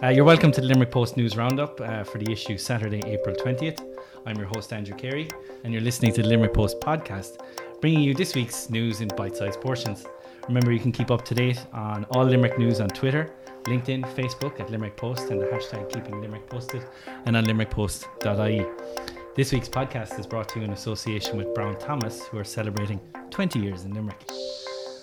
[0.00, 3.34] Uh, you're welcome to the Limerick Post News Roundup uh, for the issue Saturday, April
[3.34, 3.80] 20th.
[4.26, 5.28] I'm your host, Andrew Carey,
[5.64, 7.40] and you're listening to the Limerick Post podcast,
[7.80, 10.06] bringing you this week's news in bite sized portions.
[10.46, 13.32] Remember, you can keep up to date on all Limerick news on Twitter,
[13.64, 16.84] LinkedIn, Facebook at Limerick Post, and the hashtag Keeping Limerick Posted,
[17.26, 18.66] and on limerickpost.ie.
[19.34, 23.00] This week's podcast is brought to you in association with Brown Thomas, who are celebrating
[23.30, 24.30] 20 years in Limerick.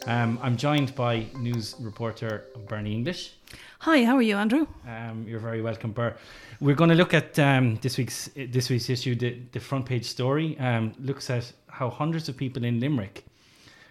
[0.07, 3.33] Um, I'm joined by news reporter Bernie English.
[3.79, 4.67] Hi, how are you, Andrew?
[4.88, 6.15] Um, you're very welcome, Ber.
[6.59, 9.16] We're going to look at um, this week's this week's issue.
[9.16, 13.25] The, the front page story um, looks at how hundreds of people in Limerick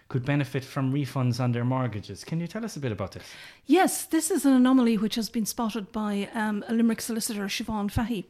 [0.07, 2.23] could benefit from refunds on their mortgages.
[2.23, 3.23] Can you tell us a bit about this?
[3.65, 7.91] Yes, this is an anomaly which has been spotted by um, a Limerick solicitor, Siobhan
[7.91, 8.23] Fahy.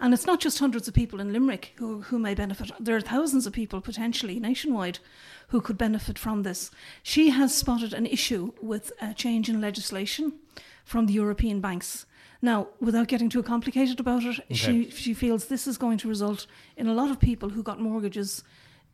[0.00, 3.00] And it's not just hundreds of people in Limerick who, who may benefit, there are
[3.00, 5.00] thousands of people potentially nationwide
[5.48, 6.70] who could benefit from this.
[7.02, 10.34] She has spotted an issue with a change in legislation
[10.84, 12.06] from the European banks.
[12.40, 14.54] Now, without getting too complicated about it, okay.
[14.54, 16.46] she, she feels this is going to result
[16.76, 18.44] in a lot of people who got mortgages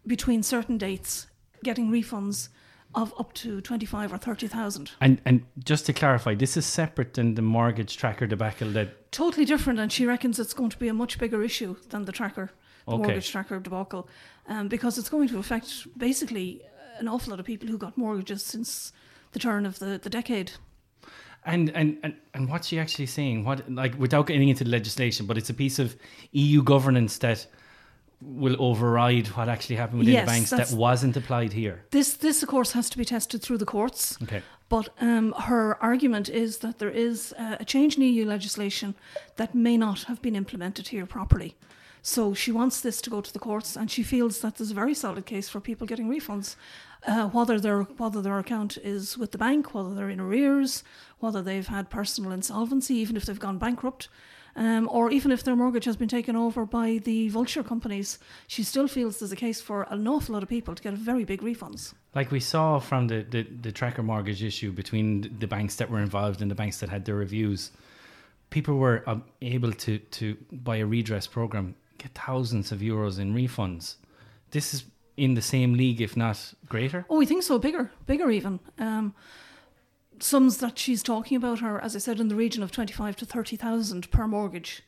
[0.07, 1.27] between certain dates
[1.63, 2.49] getting refunds
[2.95, 4.93] of up to 25 or 30,000.
[5.01, 9.45] And and just to clarify, this is separate than the mortgage tracker debacle that totally
[9.45, 12.51] different and she reckons it's going to be a much bigger issue than the tracker
[12.87, 13.03] the okay.
[13.03, 14.09] mortgage tracker debacle
[14.49, 16.61] um, because it's going to affect basically
[16.99, 18.93] an awful lot of people who got mortgages since
[19.33, 20.53] the turn of the, the decade.
[21.47, 23.45] And, and and and what's she actually saying?
[23.45, 25.95] What like without getting into the legislation, but it's a piece of
[26.33, 27.47] EU governance that
[28.21, 31.85] will override what actually happened within yes, the banks that wasn't applied here.
[31.91, 34.19] This, this of course, has to be tested through the courts.
[34.23, 34.43] Okay.
[34.69, 38.95] But um, her argument is that there is uh, a change in EU legislation
[39.37, 41.57] that may not have been implemented here properly.
[42.03, 44.75] So she wants this to go to the courts, and she feels that there's a
[44.75, 46.57] very solid case for people getting refunds,
[47.07, 50.85] uh, whether their whether their account is with the bank, whether they're in arrears,
[51.19, 54.09] whether they've had personal insolvency, even if they've gone bankrupt
[54.57, 58.63] um, or even if their mortgage has been taken over by the vulture companies, she
[58.63, 61.41] still feels there's a case for an awful lot of people to get very big
[61.43, 61.95] refunds.
[62.15, 66.01] Like we saw from the, the, the tracker mortgage issue between the banks that were
[66.01, 67.73] involved and the banks that had their reviews,
[68.51, 73.35] people were um, able to, to, by a redress program, get thousands of euros in
[73.35, 73.97] refunds.
[74.53, 74.85] This is
[75.17, 77.05] in the same league, if not greater.
[77.09, 78.61] Oh, we think so, bigger, bigger even.
[78.79, 79.15] Um,
[80.21, 83.27] sums that she's talking about are, as I said, in the region of twenty-five to
[83.27, 84.83] thirty thousand per mortgage,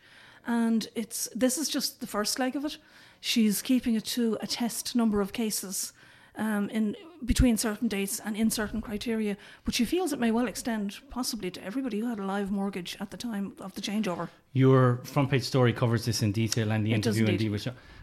[0.47, 2.78] and it's this is just the first leg of it.
[3.20, 5.92] She's keeping it to a test number of cases
[6.36, 10.47] um, in between certain dates and in certain criteria, but she feels it may well
[10.47, 14.28] extend possibly to everybody who had a live mortgage at the time of the changeover.
[14.53, 17.50] Your front page story covers this in detail, and the it interview indeed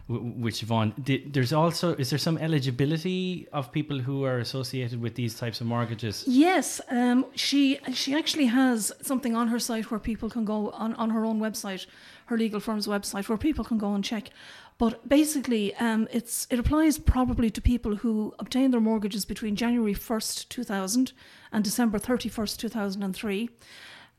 [0.08, 1.32] with with Siobhan.
[1.32, 5.66] There's also is there some eligibility of people who are associated with these types of
[5.66, 6.24] mortgages?
[6.26, 10.94] Yes, um, she she actually has something on her site where people can go on
[10.94, 11.86] on her own website,
[12.26, 14.30] her legal firm's website, where people can go and check.
[14.76, 19.94] But basically, um, it's it applies probably to people who obtained their mortgages between January
[19.94, 21.12] first, two thousand,
[21.52, 23.50] and December thirty first, two thousand and three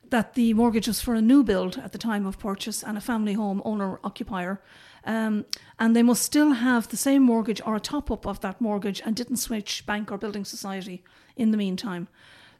[0.09, 3.01] that the mortgage was for a new build at the time of purchase and a
[3.01, 4.61] family home owner occupier
[5.05, 5.45] um,
[5.79, 9.01] and they must still have the same mortgage or a top up of that mortgage
[9.05, 11.03] and didn't switch bank or building society
[11.35, 12.07] in the meantime.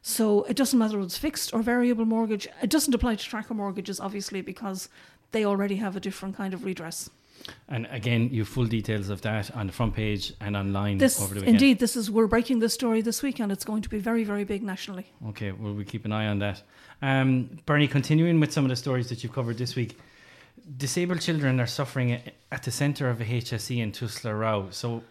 [0.02, 2.46] So it doesn't matter whether it's fixed or variable mortgage.
[2.62, 4.88] It doesn't apply to tracker mortgages, obviously, because
[5.32, 7.10] they already have a different kind of redress.
[7.68, 11.20] And again, you have full details of that on the front page and online this,
[11.20, 11.56] over the weekend.
[11.56, 14.24] Indeed, this is we're breaking this story this week, and It's going to be very,
[14.24, 15.12] very big nationally.
[15.28, 16.62] Okay, well, we keep an eye on that.
[17.02, 19.98] Um, Bernie, continuing with some of the stories that you've covered this week
[20.76, 25.04] disabled children are suffering at the centre of a HSE in Tusla So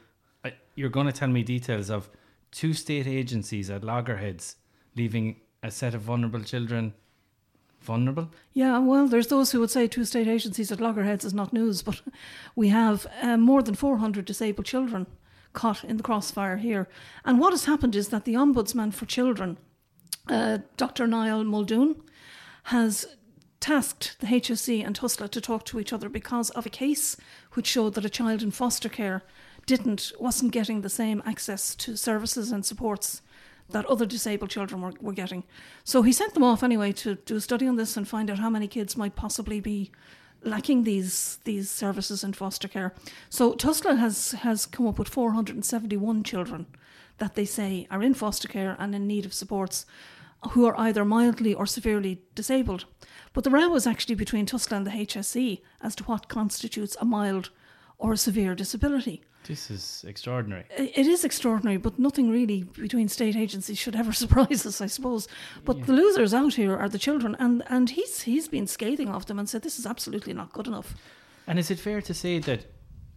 [0.44, 2.10] uh, you're going to tell me details of
[2.52, 4.58] two state agencies at loggerheads
[4.96, 6.94] leaving a set of vulnerable children
[7.86, 8.32] vulnerable?
[8.54, 11.82] Yeah, well, there's those who would say two state agencies at loggerheads is not news,
[11.82, 12.02] but
[12.56, 15.08] we have uh, more than 400 disabled children
[15.54, 16.90] caught in the crossfire here.
[17.24, 19.58] And what has happened is that the Ombudsman for Children,
[20.28, 21.08] uh, Dr.
[21.08, 22.02] Niall Muldoon,
[22.64, 23.06] has
[23.66, 27.18] tasked the HSE and Tusla to talk to each other because of a case
[27.54, 29.24] which showed that a child in foster care
[29.66, 33.24] didn't wasn't getting the same access to services and supports
[33.68, 35.44] that other disabled children were, were getting.
[35.84, 38.38] So he sent them off anyway to do a study on this and find out
[38.38, 39.90] how many kids might possibly be
[40.44, 42.94] lacking these these services in foster care.
[43.32, 46.68] So Tusla has has come up with 471 children
[47.18, 49.88] that they say are in foster care and in need of supports
[50.52, 52.86] who are either mildly or severely disabled.
[53.36, 57.06] But the row was actually between Tusla and the HSE as to what constitutes a
[57.06, 57.50] mild
[57.98, 59.24] or a severe disability.
[59.46, 60.64] This is extraordinary.
[60.78, 65.28] It is extraordinary, but nothing really between state agencies should ever surprise us, I suppose.
[65.66, 65.86] But yeah.
[65.86, 69.38] the losers out here are the children, and, and he's he's been scathing of them
[69.38, 70.96] and said this is absolutely not good enough.
[71.46, 72.66] And is it fair to say that,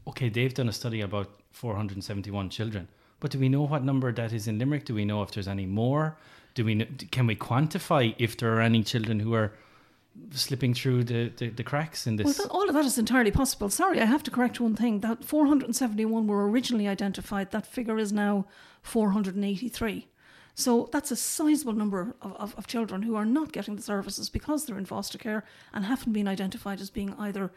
[0.09, 2.89] okay, they've done a study about 471 children,
[3.21, 4.85] but do we know what number that is in Limerick?
[4.85, 6.19] Do we know if there's any more?
[6.55, 9.53] Do we can we quantify if there are any children who are
[10.33, 12.25] slipping through the, the, the cracks in this.
[12.25, 13.71] Well, that, all of that is entirely possible.
[13.71, 15.01] Sorry, I have to correct one thing.
[15.01, 17.51] That 471 were originally identified.
[17.51, 18.47] That figure is now
[18.83, 20.09] 483.
[20.55, 24.29] So that's a sizable number of, of, of, children who are not getting the services
[24.29, 27.53] because they're in foster care and haven't been identified as being either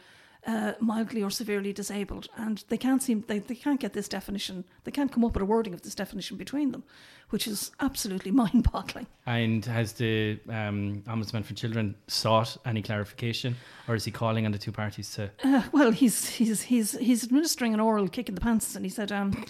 [0.47, 4.63] uh, mildly or severely disabled, and they can't seem they, they can't get this definition.
[4.83, 6.83] They can't come up with a wording of this definition between them,
[7.29, 9.07] which is absolutely mind-boggling.
[9.25, 13.55] And has the um, ombudsman for children sought any clarification,
[13.87, 15.29] or is he calling on the two parties to?
[15.43, 18.89] Uh, well, he's he's he's he's administering an oral kick in the pants, and he
[18.89, 19.45] said, um,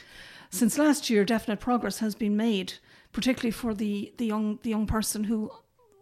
[0.50, 2.74] since last year, definite progress has been made,
[3.14, 5.52] particularly for the the young the young person who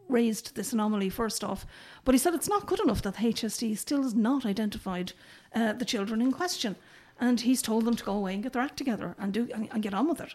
[0.10, 1.66] raised this anomaly first off,
[2.04, 5.14] but he said it's not good enough that HSE still has not identified
[5.54, 6.76] uh, the children in question,
[7.20, 9.70] and he's told them to go away and get their act together and do and,
[9.72, 10.34] and get on with it.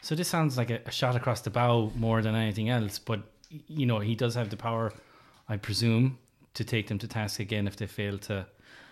[0.00, 3.20] So this sounds like a, a, shot across the bow more than anything else, but
[3.50, 4.92] you know he does have the power,
[5.48, 6.18] I presume,
[6.54, 8.46] to take them to task again if they fail to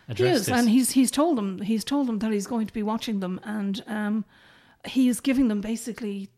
[0.08, 0.58] address he is, this.
[0.58, 3.40] and he's he's told them he's told them that he's going to be watching them,
[3.44, 4.24] and um,
[4.84, 6.28] he is giving them basically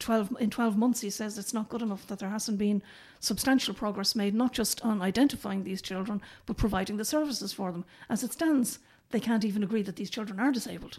[0.00, 2.82] 12 in 12 months he says it's not good enough that there hasn't been
[3.20, 7.84] substantial progress made not just on identifying these children but providing the services for them
[8.08, 8.80] as it stands
[9.10, 10.98] they can't even agree that these children are disabled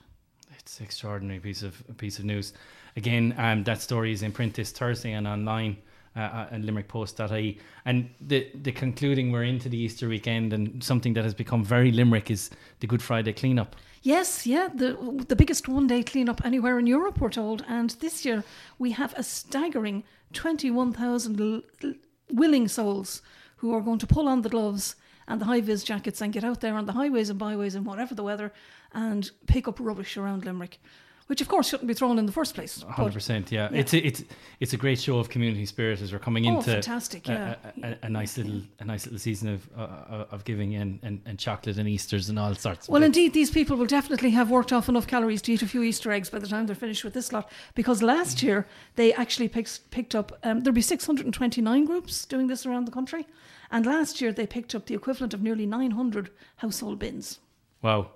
[0.58, 2.54] it's an extraordinary piece of piece of news
[2.96, 5.78] again um, that story is in print this Thursday and online
[6.16, 7.60] uh, at limerickpost.ie.
[7.86, 11.92] And the, the concluding, we're into the Easter weekend, and something that has become very
[11.92, 12.50] Limerick is
[12.80, 13.76] the Good Friday cleanup.
[14.06, 17.66] Yes, yeah, the the biggest one day cleanup anywhere in Europe, we're told.
[17.68, 18.44] And this year
[18.78, 21.94] we have a staggering 21,000 l- l-
[22.32, 23.24] willing souls
[23.58, 24.96] who are going to pull on the gloves
[25.28, 27.84] and the high vis jackets and get out there on the highways and byways and
[27.84, 28.54] whatever the weather
[28.94, 30.80] and pick up rubbish around Limerick
[31.28, 32.84] which of course shouldn't be thrown in the first place.
[32.84, 33.70] Hundred percent, yeah.
[33.72, 33.80] yeah.
[33.80, 34.24] It's a, it's
[34.60, 37.56] it's a great show of community spirit as we're coming oh, into fantastic, yeah.
[37.82, 41.22] a, a, a, nice little a nice little season of uh, of giving and, and,
[41.26, 42.88] and chocolate and Easter's and all sorts.
[42.88, 45.82] Well, indeed, these people will definitely have worked off enough calories to eat a few
[45.82, 47.52] Easter eggs by the time they're finished with this lot.
[47.74, 51.62] Because last year they actually picked picked up um, there'll be six hundred and twenty
[51.62, 53.26] nine groups doing this around the country,
[53.72, 57.40] and last year they picked up the equivalent of nearly nine hundred household bins.
[57.82, 58.12] Wow,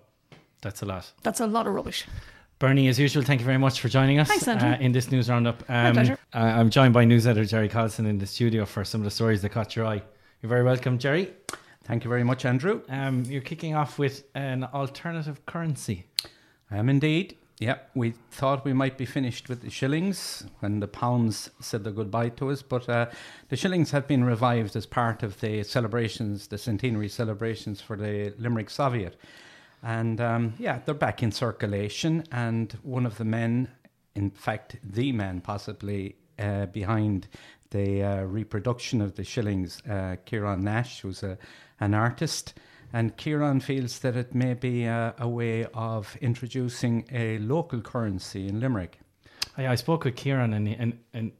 [0.62, 1.12] that's a lot.
[1.24, 2.06] That's a lot of rubbish.
[2.60, 5.30] Bernie, as usual, thank you very much for joining us Thanks, uh, in this news
[5.30, 5.64] roundup.
[5.70, 6.20] Um, My pleasure.
[6.34, 9.12] Uh, I'm joined by news editor Jerry Collison in the studio for some of the
[9.12, 10.04] stories that caught your eye.
[10.42, 11.32] You're very welcome, Jerry.
[11.86, 12.82] Thank you very much, Andrew.
[12.90, 16.06] Um, you're kicking off with an alternative currency.
[16.70, 17.38] I am indeed.
[17.60, 21.94] Yeah, we thought we might be finished with the shillings when the pounds said their
[21.94, 23.06] goodbye to us, but uh,
[23.48, 28.34] the shillings have been revived as part of the celebrations, the centenary celebrations for the
[28.38, 29.18] Limerick Soviet.
[29.84, 32.24] And um, yeah, they're back in circulation.
[32.32, 33.70] And one of the men,
[34.16, 37.28] in fact, the man possibly uh, behind
[37.72, 41.38] the uh, reproduction of the shillings, uh, Kieran Nash, who's a,
[41.80, 42.56] an artist.
[42.92, 48.48] And Kieran feels that it may be a, a way of introducing a local currency
[48.48, 49.00] in Limerick.
[49.58, 51.32] I, I spoke with Kieran and, and, and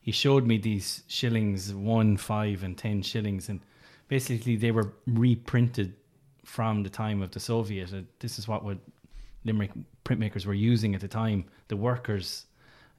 [0.00, 3.48] he showed me these shillings, one, five, and ten shillings.
[3.48, 3.60] And
[4.08, 5.94] basically, they were reprinted
[6.46, 7.92] from the time of the Soviet.
[7.92, 8.78] Uh, this is what would
[9.44, 9.72] Limerick
[10.04, 11.44] printmakers were using at the time.
[11.68, 12.46] The workers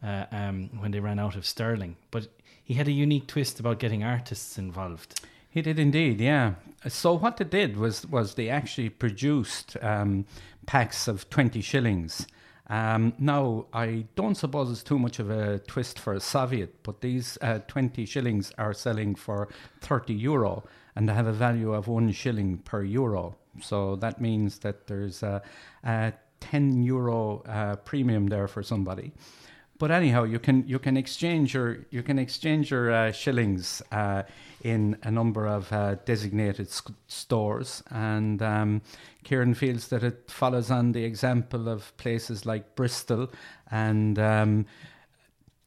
[0.03, 2.27] uh, um, when they ran out of sterling, but
[2.63, 5.21] he had a unique twist about getting artists involved.
[5.49, 6.55] He did indeed, yeah.
[6.87, 10.25] So what they did was was they actually produced um,
[10.65, 12.27] packs of twenty shillings.
[12.69, 16.99] Um, now, I don't suppose it's too much of a twist for a Soviet, but
[16.99, 19.47] these uh, 20 shillings are selling for
[19.79, 20.65] 30 euro
[20.97, 23.35] and they have a value of one shilling per euro.
[23.61, 25.43] So that means that there's a,
[25.83, 29.11] a 10 euro uh, premium there for somebody.
[29.77, 34.23] But anyhow, you can you can exchange your you can exchange your uh, shillings uh,
[34.63, 38.81] in a number of uh, designated sc- stores, and um,
[39.23, 43.29] Kieran feels that it follows on the example of places like Bristol
[43.69, 44.65] and um,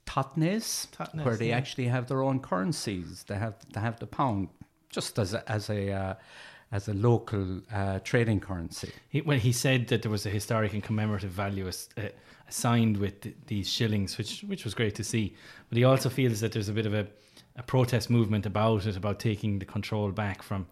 [0.07, 1.59] Totnes, Totnes, where they yeah.
[1.59, 3.25] actually have their own currencies.
[3.29, 4.49] They have they have the pound
[4.91, 6.15] just as a, as a uh,
[6.73, 8.93] as a local uh, trading currency.
[9.09, 12.03] He, well, he said that there was a historic and commemorative value as, uh,
[12.49, 15.35] assigned with th- these shillings, which which was great to see.
[15.69, 17.07] But he also feels that there's a bit of a,
[17.57, 20.67] a protest movement about it, about taking the control back from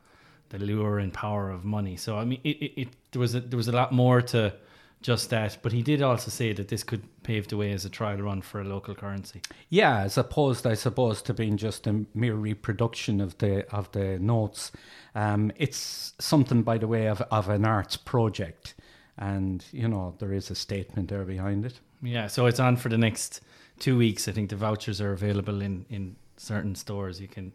[0.50, 1.96] the lure and power of money.
[1.96, 4.54] So I mean, it, it, it there was a, there was a lot more to
[5.02, 5.58] just that.
[5.62, 8.42] But he did also say that this could pave the way as a trial run
[8.42, 9.42] for a local currency.
[9.68, 14.18] Yeah, as opposed, I suppose, to being just a mere reproduction of the of the
[14.18, 14.72] notes.
[15.14, 18.74] Um, it's something, by the way, of, of an arts project,
[19.16, 21.80] and you know there is a statement there behind it.
[22.02, 23.40] Yeah, so it's on for the next
[23.78, 24.28] two weeks.
[24.28, 27.20] I think the vouchers are available in in certain stores.
[27.20, 27.52] You can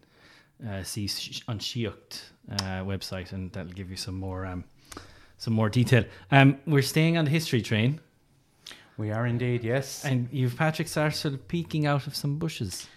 [0.68, 2.22] uh, see sh- on Shiucht
[2.52, 4.64] uh, website, and that'll give you some more um,
[5.44, 6.06] some more detail.
[6.32, 8.00] Um, we're staying on the history train,
[8.98, 10.06] We are indeed, yes.
[10.06, 12.88] and you've Patrick Sarsfield peeking out of some bushes.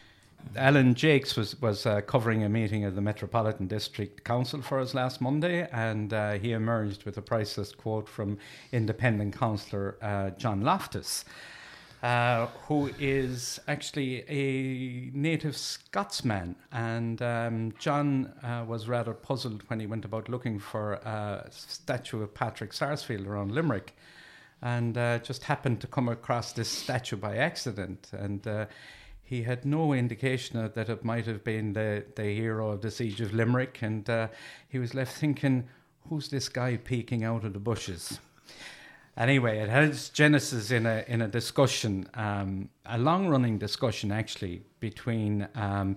[0.54, 4.94] Alan Jacques was was uh, covering a meeting of the Metropolitan District Council for us
[4.94, 8.38] last Monday, and uh, he emerged with a priceless quote from
[8.70, 11.24] Independent Councillor uh, John Loftus,
[12.02, 16.56] uh, who is actually a native Scotsman.
[16.72, 22.22] And um, John uh, was rather puzzled when he went about looking for a statue
[22.22, 23.94] of Patrick Sarsfield around Limerick
[24.62, 28.10] and uh, just happened to come across this statue by accident.
[28.12, 28.66] And uh,
[29.22, 33.20] he had no indication that it might have been the, the hero of the siege
[33.20, 33.78] of Limerick.
[33.82, 34.28] And uh,
[34.68, 35.68] he was left thinking,
[36.08, 38.18] who's this guy peeking out of the bushes?
[39.16, 44.12] Anyway, it had its genesis in a in a discussion, um, a long running discussion
[44.12, 45.96] actually between um,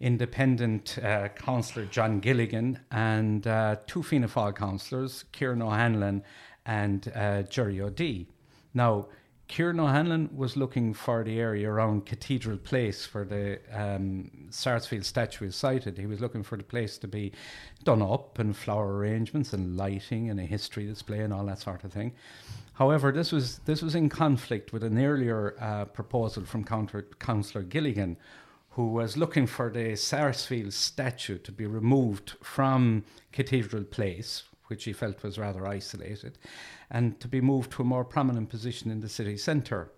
[0.00, 6.22] independent uh, councillor John Gilligan and uh, two Fianna Fáil councillors, Kieran O'Hanlon
[6.64, 8.26] and uh, Jerry O'Dea.
[8.74, 9.08] Now,
[9.52, 15.44] Kieran O'Hanlon was looking for the area around Cathedral Place where the um, Sarsfield statue
[15.44, 15.98] is sited.
[15.98, 17.32] He was looking for the place to be
[17.84, 21.84] done up and flower arrangements and lighting and a history display and all that sort
[21.84, 22.14] of thing.
[22.72, 28.16] However, this was this was in conflict with an earlier uh, proposal from Councillor Gilligan,
[28.70, 34.92] who was looking for the Sarsfield statue to be removed from Cathedral Place, which he
[34.94, 36.38] felt was rather isolated,
[36.90, 39.92] and to be moved to a more prominent position in the city centre.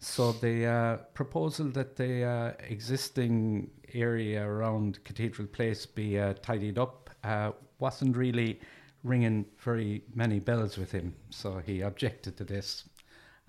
[0.00, 6.78] So the uh, proposal that the uh, existing area around Cathedral Place be uh, tidied
[6.78, 8.60] up uh, wasn't really
[9.04, 11.14] ringing very many bells with him.
[11.30, 12.88] So he objected to this.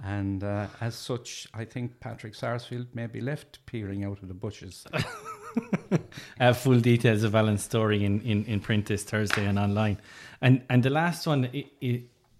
[0.04, 4.36] And uh, as such, I think Patrick Sarsfield may be left peering out of the
[4.36, 4.86] bushes.
[6.54, 9.98] full details of Alan's story in, in, in print this Thursday and online.
[10.42, 11.50] And and the last one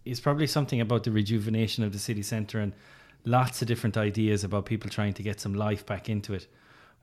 [0.06, 2.74] is probably something about the rejuvenation of the city centre and
[3.26, 6.48] lots of different ideas about people trying to get some life back into it.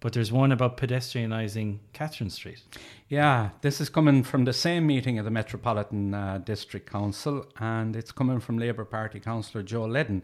[0.00, 2.62] But there's one about pedestrianising Catherine Street.
[3.08, 7.96] Yeah, this is coming from the same meeting of the Metropolitan uh, District Council, and
[7.96, 10.22] it's coming from Labour Party councillor Joe Leddin.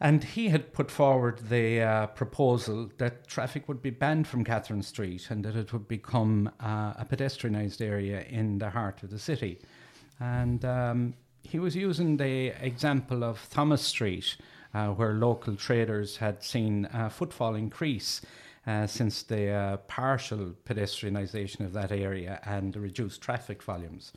[0.00, 4.82] And he had put forward the uh, proposal that traffic would be banned from Catherine
[4.82, 9.18] Street and that it would become uh, a pedestrianised area in the heart of the
[9.18, 9.58] city.
[10.20, 14.36] And um, he was using the example of Thomas Street,
[14.74, 18.20] uh, where local traders had seen footfall increase
[18.66, 24.12] uh, since the uh, partial pedestrianisation of that area and the reduced traffic volumes.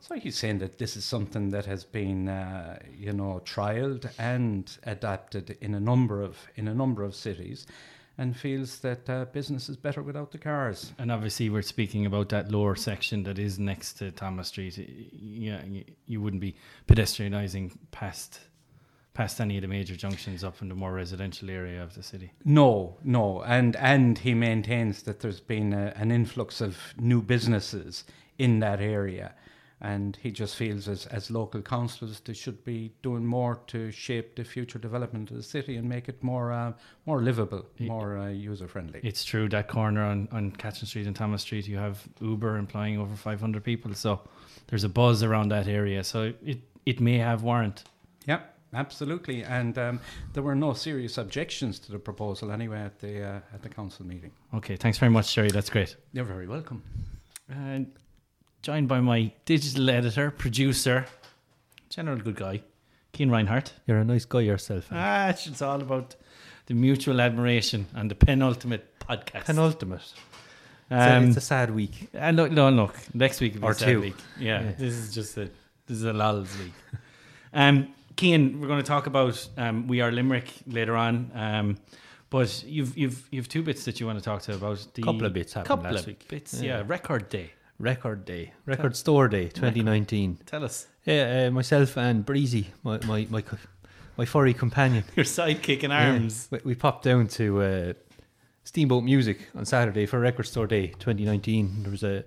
[0.00, 4.78] So he's saying that this is something that has been, uh, you know, trialed and
[4.84, 7.66] adapted in a number of in a number of cities,
[8.18, 10.92] and feels that uh, business is better without the cars.
[10.98, 14.78] And obviously, we're speaking about that lower section that is next to Thomas Street.
[15.12, 16.54] Yeah, you, you wouldn't be
[16.86, 18.40] pedestrianising past
[19.12, 22.30] past any of the major junctions up in the more residential area of the city.
[22.44, 28.04] No, no, and and he maintains that there's been a, an influx of new businesses
[28.38, 29.34] in that area,
[29.80, 34.34] and he just feels as as local councillors they should be doing more to shape
[34.34, 36.72] the future development of the city and make it more uh,
[37.04, 39.00] more livable, more uh, user friendly.
[39.02, 42.98] It's true that corner on, on Catherine Street and Thomas Street, you have Uber employing
[42.98, 43.92] over 500 people.
[43.94, 44.20] So
[44.68, 46.02] there's a buzz around that area.
[46.04, 47.84] So it, it may have warrant.
[48.26, 48.40] Yeah,
[48.72, 50.00] absolutely, and um,
[50.32, 54.06] there were no serious objections to the proposal anyway at the uh, at the council
[54.06, 54.32] meeting.
[54.54, 55.50] Okay, thanks very much, Jerry.
[55.50, 55.96] That's great.
[56.12, 56.82] You're very welcome.
[57.48, 57.92] And
[58.66, 61.06] joined by my digital editor, producer,
[61.88, 62.60] general good guy,
[63.12, 63.72] Keen Reinhardt.
[63.86, 64.90] You're a nice guy yourself.
[64.92, 65.00] Ange.
[65.00, 66.16] Ah, it's all about
[66.66, 69.44] the mutual admiration and the penultimate podcast.
[69.44, 70.00] Penultimate.
[70.00, 70.12] It's,
[70.90, 72.08] a, Um, it's a sad week.
[72.12, 74.00] and look, no, look, next week will be Or a sad two.
[74.00, 74.16] week.
[74.40, 74.72] Yeah, Yeah.
[74.72, 75.44] this is just a
[75.86, 76.72] this is a lulls week.
[77.52, 81.30] um, Kean, we're going to talk about um, we are Limerick later on.
[81.36, 81.76] Um,
[82.30, 84.84] but you've you've you've two bits that you want to talk to about.
[84.94, 86.26] The Couple of bits happened couple last of week.
[86.26, 86.78] Bits, yeah.
[86.78, 86.82] Yeah.
[86.84, 87.52] Record day.
[87.78, 88.52] Record day.
[88.64, 90.38] Record store day 2019.
[90.46, 93.58] Tell us Yeah, uh, myself and Breezy, my, my, my, co-
[94.16, 95.04] my furry companion.
[95.16, 96.48] your sidekick in Yeah, arms.
[96.50, 97.92] we, we popped down to uh,
[98.64, 101.82] Steamboat Music on Saturday for Record Store Day 2019.
[101.82, 102.24] There was a,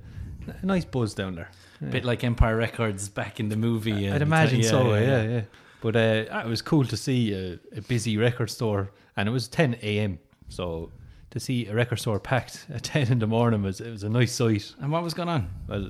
[0.61, 1.49] a nice buzz down there.
[1.81, 4.09] A bit like Empire Records back in the movie.
[4.11, 5.29] I'd uh, imagine yeah, so, yeah, yeah, yeah.
[5.29, 5.41] yeah.
[5.81, 9.47] But uh, it was cool to see a, a busy record store, and it was
[9.47, 10.19] 10 a.m.
[10.49, 10.91] So
[11.31, 14.09] to see a record store packed at 10 in the morning was it was a
[14.09, 14.73] nice sight.
[14.79, 15.49] And what was going on?
[15.67, 15.89] Well,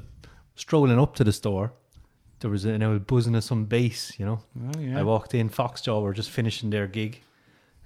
[0.56, 1.72] strolling up to the store,
[2.40, 4.40] there was an old buzzing of some bass, you know.
[4.76, 5.00] Oh, yeah.
[5.00, 7.22] I walked in, Foxjaw were just finishing their gig,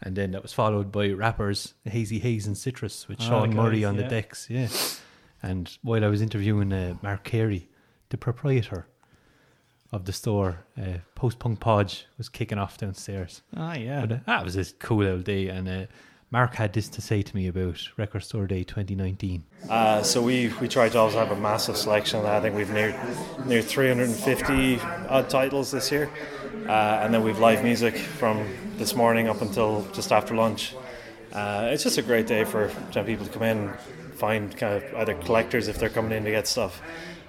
[0.02, 3.56] and then that was followed by rappers Hazy Haze and Citrus with Oh, Sean the
[3.56, 4.04] Murray on yeah.
[4.04, 4.68] the decks, yeah.
[5.42, 7.68] And while I was interviewing uh, Mark Carey,
[8.10, 8.88] the proprietor
[9.92, 13.42] of the store, uh, Post Punk Podge was kicking off downstairs.
[13.56, 14.02] Ah, yeah.
[14.02, 15.86] But uh, that was a cool old day, and uh,
[16.34, 19.44] Mark had this to say to me about Record Store Day 2019.
[19.70, 22.26] Uh, so we, we try to always have a massive selection.
[22.26, 22.90] I think we've near
[23.46, 26.10] near 350 odd titles this year,
[26.68, 30.74] uh, and then we've live music from this morning up until just after lunch.
[31.32, 32.70] Uh, it's just a great day for
[33.06, 33.72] people to come in,
[34.16, 36.82] find kind of either collectors if they're coming in to get stuff,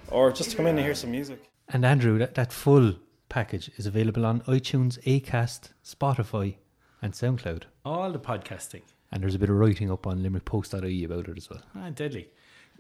[0.09, 1.45] or just to come in and hear some music.
[1.69, 2.95] And Andrew, that, that full
[3.29, 6.57] package is available on iTunes, Acast, Spotify,
[7.03, 7.65] and SoundCloud.
[7.85, 8.83] All the podcasting.
[9.13, 11.63] And there's a bit of writing up on limerickpost.ie about it as well.
[11.77, 12.29] Ah, deadly.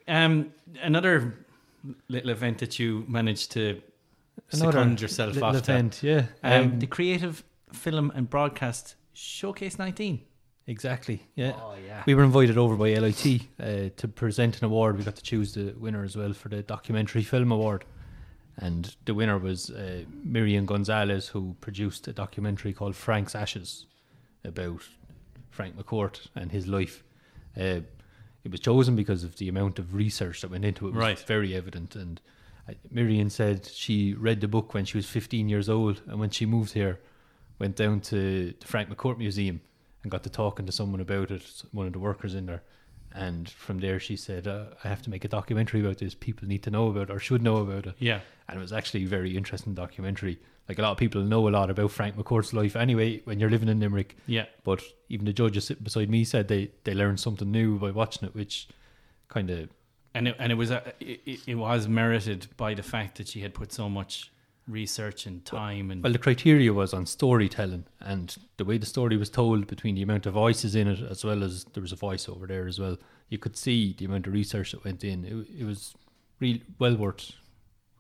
[0.08, 1.34] Um, another
[2.08, 3.80] little event that you managed to
[4.48, 5.90] second yourself little off to.
[6.02, 6.26] yeah.
[6.42, 10.20] Um, Um, the Creative Film and Broadcast Showcase 19.
[10.66, 11.52] exactly, yeah.
[11.56, 12.02] Oh, yeah.
[12.06, 14.96] We were invited over by LIT uh, to present an award.
[14.98, 17.84] We got to choose the winner as well for the documentary film award.
[18.56, 23.86] And the winner was uh, Miriam Gonzalez, who produced a documentary called Frank's Ashes
[24.44, 24.82] about
[25.50, 27.02] Frank McCourt and his life.
[27.56, 27.80] Uh,
[28.44, 30.94] it was chosen because of the amount of research that went into it.
[30.94, 31.18] Was Right.
[31.20, 31.96] very evident.
[31.96, 32.20] And
[32.68, 36.30] uh, Miriam said she read the book when she was 15 years old, and when
[36.30, 37.00] she moved here,
[37.58, 39.60] went down to the Frank McCourt Museum
[40.02, 42.62] and got to talking to someone about it, one of the workers in there.
[43.16, 46.14] And from there, she said, uh, "I have to make a documentary about this.
[46.16, 48.20] People need to know about it or should know about it." Yeah.
[48.48, 50.40] And it was actually a very interesting documentary.
[50.68, 53.50] Like a lot of people know a lot about Frank McCourt's life anyway when you're
[53.50, 54.16] living in Limerick.
[54.26, 54.46] Yeah.
[54.64, 58.26] But even the judges sitting beside me said they, they learned something new by watching
[58.28, 58.68] it, which
[59.28, 59.68] kind of
[60.14, 63.40] And it, and it was uh, it, it- was merited by the fact that she
[63.42, 64.30] had put so much
[64.66, 69.18] research and time and Well, the criteria was on storytelling and the way the story
[69.18, 71.96] was told between the amount of voices in it, as well as there was a
[71.96, 72.96] voice over there as well.
[73.28, 75.26] You could see the amount of research that went in.
[75.26, 75.94] It, it was
[76.40, 77.32] real well worth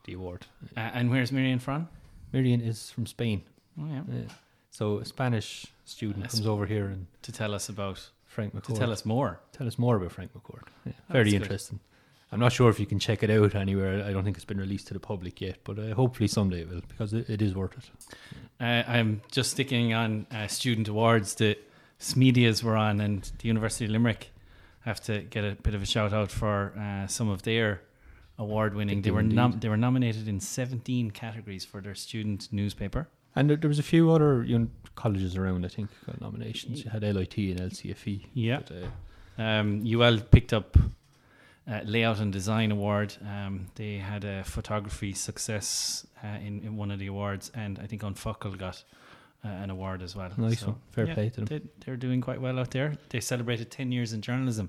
[0.06, 0.46] the award.
[0.76, 1.88] uh, and where's Miriam from?
[2.34, 3.42] Miriam is from Spain,
[3.80, 4.00] Oh yeah.
[4.00, 4.32] uh,
[4.70, 8.74] so a Spanish student comes over here and To tell us about Frank McCourt.
[8.74, 9.38] to tell us more.
[9.52, 10.66] tell us more about Frank McCourt.
[10.84, 11.42] Yeah, Oh, very good.
[11.42, 11.80] interesting.
[12.32, 14.04] I'm not sure if you can check it out anywhere.
[14.04, 16.68] I don't think it's been released to the public yet, but uh, hopefully someday it
[16.68, 17.88] will because it, it is worth it.
[18.60, 21.56] Uh, I'm just sticking on uh, student awards that
[22.00, 24.30] Smedias were on, and the University of Limerick
[24.80, 27.82] have to get a bit of a shout out for uh, some of their
[28.38, 29.02] award winning.
[29.02, 33.08] They were nom- they were nominated in 17 categories for their student newspaper.
[33.36, 36.84] And there, there was a few other you know, colleges around, I think, got nominations.
[36.84, 38.26] You had LIT and LCFE.
[38.34, 38.60] Yeah.
[38.60, 38.86] But, uh,
[39.42, 40.76] Um, UL picked up
[41.66, 43.16] uh, layout and design award.
[43.26, 47.86] Um, they had a photography success uh, in, in one of the awards, and I
[47.88, 48.84] think An Focal got
[49.44, 50.30] uh, an award as well.
[50.36, 50.76] nice So, one.
[50.92, 51.46] Fair yeah, play to them.
[51.46, 52.94] They, they're doing quite well out there.
[53.08, 54.68] They celebrated 10 years in journalism.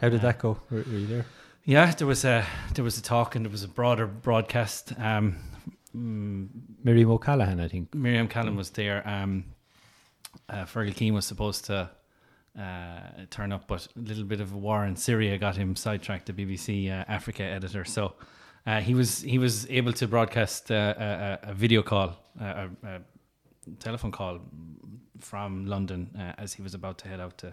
[0.00, 0.58] How did uh, that go?
[0.70, 1.26] Were, were you there?
[1.68, 4.92] Yeah, there was a there was a talk and there was a broader broadcast.
[5.00, 5.34] Um,
[5.92, 6.46] mm,
[6.84, 7.92] Miriam O'Callaghan, I think.
[7.92, 9.02] Miriam Callan was there.
[9.04, 9.46] Um,
[10.48, 11.90] uh, Fergal Keane was supposed to
[12.56, 13.00] uh,
[13.30, 16.26] turn up, but a little bit of a war in Syria got him sidetracked.
[16.26, 18.14] The BBC uh, Africa editor, so
[18.64, 22.86] uh, he was he was able to broadcast uh, a, a, video call, uh, a,
[22.86, 23.00] a
[23.80, 24.38] telephone call
[25.18, 27.52] from London uh, as he was about to head out to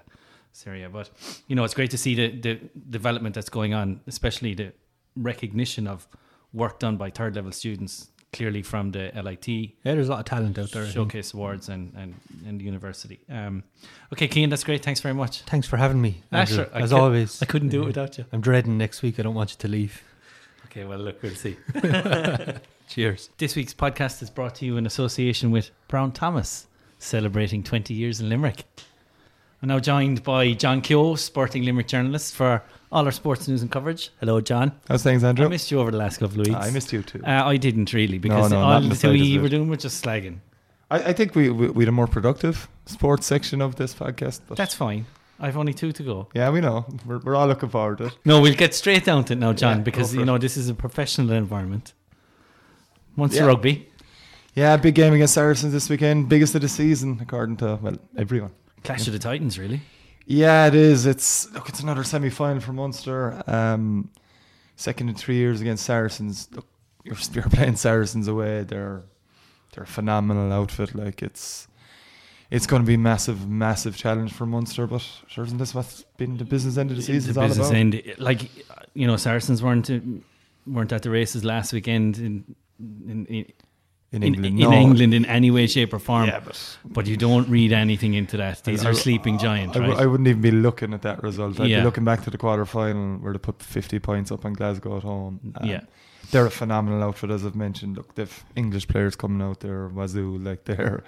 [0.53, 0.89] Syria.
[0.89, 1.09] But
[1.47, 4.71] you know, it's great to see the the development that's going on, especially the
[5.15, 6.07] recognition of
[6.53, 8.09] work done by third level students.
[8.31, 10.87] Clearly from the LIT Yeah, there's a lot of talent out there.
[10.87, 12.15] Showcase awards and, and,
[12.47, 13.19] and the university.
[13.29, 13.61] Um,
[14.11, 14.81] okay, Keane, that's great.
[14.83, 15.41] Thanks very much.
[15.43, 16.23] Thanks for having me.
[16.31, 17.43] Ah, sure, as could- always.
[17.43, 17.83] I couldn't do Yeah.
[17.83, 18.25] it without you.
[18.31, 19.19] I'm dreading next week.
[19.19, 20.01] I don't want you to leave.
[20.65, 21.57] Okay, well, look, we'll see.
[22.89, 23.29] Cheers.
[23.37, 26.65] This week's podcast is brought to you in association with Brown Thomas,
[26.97, 28.63] celebrating 20 years in Limerick.
[29.63, 33.71] I'm now joined by John Keogh, sporting Limerick journalist for all our sports news and
[33.71, 34.09] coverage.
[34.19, 34.73] Hello, John.
[34.89, 35.45] How's things, Andrew?
[35.45, 36.59] I missed you over the last couple of weeks.
[36.59, 37.23] I missed you too.
[37.25, 40.39] Uh, I didn't really because no, all the we were doing was just slagging.
[40.91, 44.41] I, I think we, we we had a more productive sports section of this podcast.
[44.53, 45.05] That's fine.
[45.39, 46.27] I've only two to go.
[46.33, 46.85] yeah, we know.
[47.05, 48.17] We're, we're all looking forward to it.
[48.25, 50.67] No, we'll get straight down to it now, John, Yeah, because you know this is
[50.67, 51.93] a professional environment.
[53.15, 53.47] Munster Yeah.
[53.47, 53.87] rugby,
[54.55, 56.27] Yeah, big game against Saracens this weekend.
[56.27, 58.51] Biggest of the season, according to well everyone.
[58.83, 59.81] Clash of the Titans, really.
[60.25, 61.05] Yeah, it is.
[61.05, 63.41] It's look, it's another semi final for Munster.
[63.47, 64.09] Um,
[64.75, 66.47] second in three years against Saracens.
[66.51, 66.67] Look,
[67.03, 68.63] you're, you're playing Saracens away.
[68.63, 69.03] They're
[69.73, 70.95] they're a phenomenal outfit.
[70.95, 71.67] Like it's
[72.49, 74.87] it's going to be massive, massive challenge for Munster.
[74.87, 77.33] But sure, isn't this what's been the business end of the season?
[77.33, 77.77] the business about?
[77.77, 78.49] end, like
[78.93, 79.89] you know, Saracens weren't
[80.65, 83.45] weren't at the races last weekend in in in,
[84.13, 84.59] in in, England.
[84.59, 84.73] in no.
[84.73, 86.27] England in any way, shape, or form.
[86.27, 88.63] Yeah, but But you don't read anything into that.
[88.63, 89.87] These I- are sleeping giants, I, right?
[89.89, 91.59] w- I wouldn't even be looking at that result.
[91.59, 91.79] I'd Yeah.
[91.79, 94.97] be looking back to the quarter final where they put 50 points up on Glasgow
[94.97, 95.39] at home.
[95.63, 95.81] Yeah.
[96.31, 97.97] They're a phenomenal outfit, as I've mentioned.
[97.97, 101.03] Look, they've English players coming out there, Wazoo, like they're,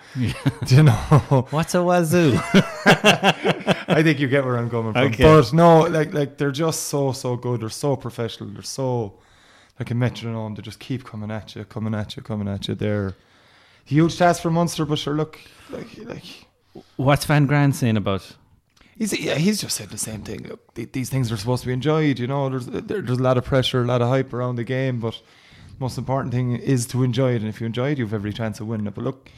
[0.65, 2.33] do you know, What's a wazoo?
[3.87, 5.03] I think you get where I'm coming from.
[5.07, 5.23] Okay.
[5.23, 7.61] But no, like like they're just so so good.
[7.61, 8.49] They're so professional.
[8.49, 9.13] They're so
[9.79, 10.55] like a metronome.
[10.55, 12.75] They just keep coming at you, coming at you, coming at you.
[12.75, 13.15] They're
[13.83, 16.23] huge task for Munster, but sure, look, like like
[16.97, 18.35] What's Van Graan saying about?
[18.97, 20.47] he's yeah, he's just said the same thing.
[20.47, 22.19] Look, th- these things are supposed to be enjoyed.
[22.19, 24.99] You know, there's there's a lot of pressure, a lot of hype around the game,
[24.99, 25.21] but
[25.79, 27.41] most important thing is to enjoy it.
[27.41, 28.95] And if you enjoy it, you have every chance of winning it.
[28.95, 29.29] But look.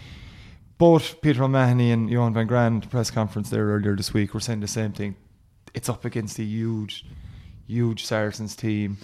[0.79, 4.59] Both Peter O'Mahony and Johan van Graan press conference there earlier this week were saying
[4.59, 5.15] the same thing.
[5.73, 7.03] It's up against a huge,
[7.65, 8.97] huge Saracens team.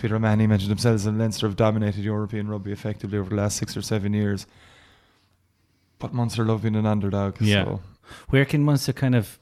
[0.00, 3.76] Peter O'Mahony mentioned themselves and Leinster have dominated European rugby effectively over the last six
[3.76, 4.46] or seven years.
[5.98, 7.40] But Munster love being an underdog.
[7.40, 7.64] Yeah.
[7.64, 7.80] So
[8.28, 9.38] Where can Munster kind of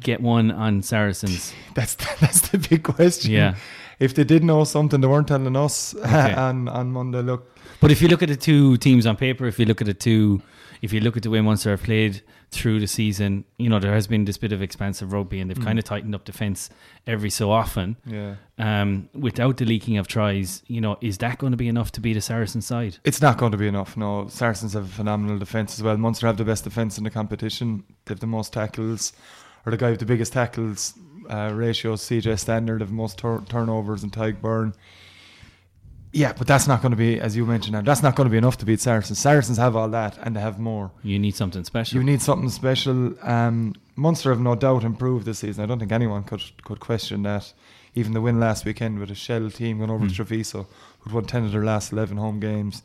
[0.00, 1.54] get one on Saracens?
[1.74, 3.30] that's that's the big question.
[3.32, 3.54] Yeah.
[4.00, 6.34] If they did know something, they weren't telling us Okay.
[6.34, 7.22] on on Monday.
[7.22, 9.86] Look, But if you look at the two teams on paper, if you look at
[9.86, 10.42] the two,
[10.84, 12.14] if you look at the way Munster have played
[12.50, 15.58] through the season, you know there has been this bit of expansive rugby, and they've
[15.58, 15.64] Mm.
[15.70, 16.70] kind of tightened up defence
[17.06, 17.96] every so often.
[18.06, 21.90] yeah, Um, without the leaking of tries, you know, is that going to be enough
[21.92, 22.98] to beat a Saracen side?
[23.04, 23.96] it's not going to be enough.
[23.96, 25.96] No, Saracens have a phenomenal defence as well.
[25.96, 27.82] Munster have the best defence in the competition.
[28.04, 29.12] They have the most tackles,
[29.64, 30.94] or the guy with the biggest tackles
[31.30, 32.02] uh, ratios.
[32.02, 34.74] CJ Stander have most tur- turnovers, and Tadhg Beirne.
[36.16, 38.30] Yeah, but that's not going to be, as you mentioned, now, that's not going to
[38.30, 39.18] be enough to beat Saracens.
[39.18, 40.92] Saracens have all that, and they have more.
[41.02, 41.98] You need something special.
[41.98, 43.14] You need something special.
[43.28, 45.64] Um, Munster have no doubt improved this season.
[45.64, 47.52] I don't think anyone could could question that.
[47.96, 50.08] Even the win last weekend with a shell team going over Mm.
[50.08, 50.66] to Treviso,
[51.00, 52.82] who'd won 10 of their last 11 home games.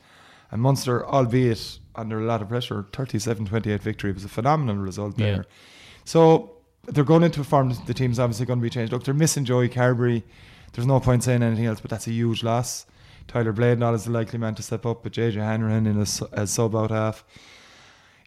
[0.52, 5.18] And Munster, albeit under a lot of pressure, 37 28 victory was a phenomenal result
[5.18, 5.36] there.
[5.36, 5.42] Yeah.
[6.06, 6.52] So
[6.86, 8.92] they're going into a form the team's obviously going to be changed.
[8.92, 10.24] Look, they're missing Joey Carbery.
[10.74, 12.86] There's no point saying anything else, but that's a huge loss.
[13.30, 16.52] Tyler Bleyendaal is the likely man to step up, but JJ Hanrahan in as, as
[16.52, 17.24] sub out half.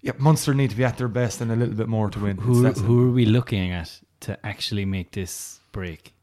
[0.00, 2.38] Yeah, Munster need to be at their best and a little bit more to win.
[2.38, 6.14] who who are we looking at to actually make this break?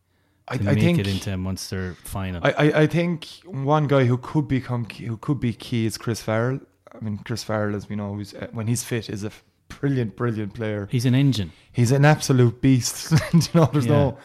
[0.48, 2.42] I, I make think it into a Munster final.
[2.44, 5.98] I, I, I think one guy who could become key, who could be key is
[5.98, 6.60] Chris Farrell.
[6.92, 9.32] I mean, Chris Farrell, as we know, who's, uh, when he's fit, is a
[9.68, 10.88] brilliant, brilliant player.
[10.90, 11.52] He's an engine.
[11.72, 13.12] He's an absolute beast.
[13.34, 13.92] you know, there's Yeah.
[13.92, 14.18] no,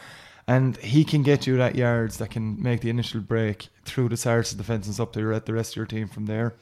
[0.47, 4.17] and he can get you that yards that can make the initial break through the
[4.17, 6.55] Saracens defence and up to the rest of your team from there.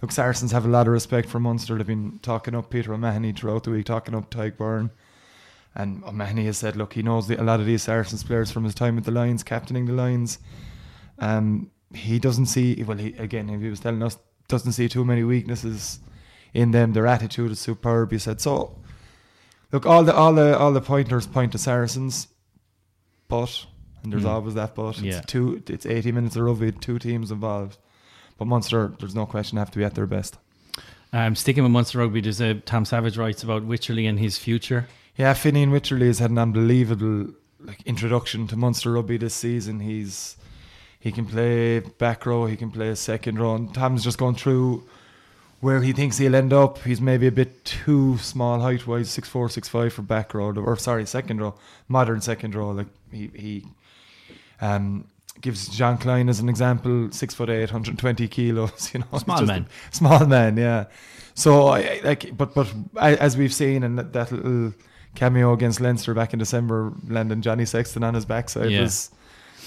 [0.00, 1.76] Look, Saracens have a lot of respect for Munster.
[1.76, 4.90] They've been talking up Peter O'Mahony throughout the week, talking up Tadhg Beirne.
[5.74, 8.64] And O'Mahony has said, look, he knows the, a lot of these Saracens players from
[8.64, 10.38] his time with the Lions, captaining the Lions.
[11.18, 15.24] Um, he doesn't see, well, he, again, he was telling us, doesn't see too many
[15.24, 16.00] weaknesses
[16.54, 16.92] in them.
[16.92, 18.40] Their attitude is superb, he said.
[18.40, 18.76] So,
[19.72, 22.28] look, all the all the all the pointers point to Saracens,
[23.28, 23.66] but
[24.02, 24.28] and there's Mm.
[24.30, 24.90] always that but.
[24.98, 25.20] It's Yeah.
[25.20, 25.62] two.
[25.68, 27.76] It's 80 minutes of rugby, two teams involved.
[28.38, 30.38] But Munster, there's no question, have to be at their best.
[31.12, 34.86] Um, sticking with Munster rugby, there's a Tom Savage writes about Wycherley and his future.
[35.16, 39.80] Yeah, Fineen Wycherley has had an unbelievable like introduction to Munster rugby this season.
[39.80, 40.36] He's
[41.00, 43.54] he can play back row, he can play a second row.
[43.56, 44.84] And Tom's just gone through
[45.60, 46.78] where he thinks he'll end up.
[46.82, 50.52] He's maybe a bit too small height wise, six four, six five for back row,
[50.54, 51.54] or sorry, second row,
[51.88, 52.70] modern second row.
[52.70, 53.64] Like he he
[54.60, 55.04] um
[55.40, 58.90] gives Jean Kleyn as an example, six foot eight, 120 kilos.
[58.94, 59.66] You know, Small man.
[59.90, 60.56] small man.
[60.56, 60.86] Yeah.
[61.34, 64.72] So I, I like, but but I, as we've seen, and that, that little
[65.14, 68.82] cameo against Leinster back in December, landing Johnny Sexton on his backside Yeah.
[68.82, 69.10] was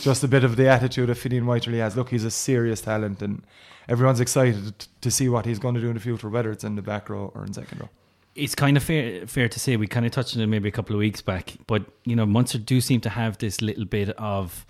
[0.02, 1.96] just a bit of the attitude that Fineen Wycherley has.
[1.96, 3.44] Look, he's a serious talent, and
[3.88, 6.64] everyone's excited t- to see what he's going to do in the future, whether it's
[6.64, 7.90] in the back row or in second row.
[8.34, 10.72] It's kind of fair fair to say we kind of touched on it maybe a
[10.72, 14.10] couple of weeks back, but you know Munster do seem to have this little bit
[14.18, 14.66] of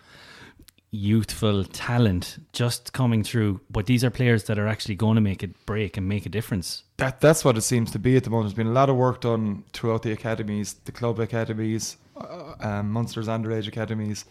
[0.91, 5.41] youthful talent just coming through, but these are players that are actually going to make
[5.41, 6.83] it break and make a difference.
[6.97, 8.49] That that's what it seems to be at the moment.
[8.49, 12.91] There's been a lot of work done throughout the academies, the club academies, uh, um,
[12.91, 14.25] Munster's underage academies,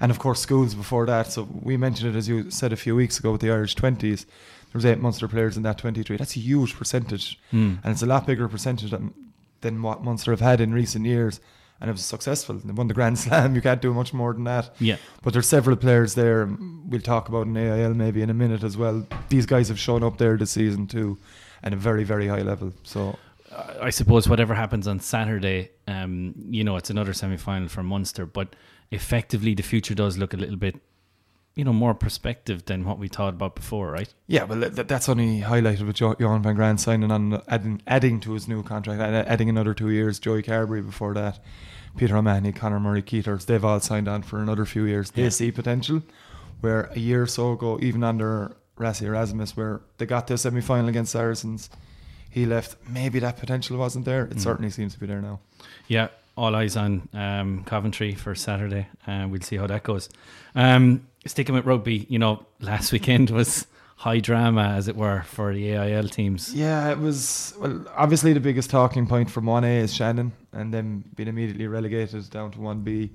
[0.00, 1.32] and of course schools before that.
[1.32, 4.24] So we mentioned it as you said a few weeks ago with the Irish twenties.
[4.24, 6.16] There was eight Munster players in that twenty three.
[6.16, 7.74] That's a huge percentage, Hmm.
[7.82, 9.12] and it's a lot bigger percentage than
[9.60, 11.40] than what Munster have had in recent years.
[11.80, 12.56] And it was successful.
[12.56, 13.54] They won the Grand Slam.
[13.54, 14.74] You can't do much more than that.
[14.80, 14.96] Yeah.
[15.22, 16.48] But there's several players there.
[16.88, 19.06] We'll talk about in AIL maybe in a minute as well.
[19.28, 21.18] These guys have shown up there this season too,
[21.62, 22.72] at a very very high level.
[22.82, 23.16] So
[23.80, 28.26] I suppose whatever happens on Saturday, um, you know, it's another semi final for Munster,
[28.26, 28.54] but
[28.90, 30.80] effectively the future does look a little bit,
[31.54, 34.12] you know, more perspective than what we thought about before, right?
[34.26, 38.20] yeah, well that, that's only highlighted with jo- Johan van Graan signing on adding adding
[38.20, 40.18] to his new contract, add- adding another two years.
[40.18, 41.38] Joey Carbery before that,
[41.96, 45.10] Peter O'Mahony, Conor Murray, Keaters, they've all signed on for another few years.
[45.10, 45.28] They Yeah.
[45.30, 46.02] see potential.
[46.60, 50.38] Where a year or so ago, even under Rassie Erasmus, where they got to a
[50.38, 51.70] semi final against Saracens,
[52.30, 52.76] he left.
[52.88, 54.24] Maybe that potential wasn't there.
[54.24, 54.40] It Mm.
[54.40, 55.38] certainly seems to be there now.
[55.86, 58.86] Yeah, all eyes on um, Coventry for Saturday.
[59.06, 60.08] Uh, we'll see how that goes.
[60.54, 65.52] Um, sticking with rugby, you know, last weekend was high drama, as it were, for
[65.52, 66.54] the AIL teams.
[66.54, 67.54] Yeah, it was.
[67.58, 71.66] Well, obviously the biggest talking point from one A is Shannon, and then being immediately
[71.66, 73.10] relegated down to one B.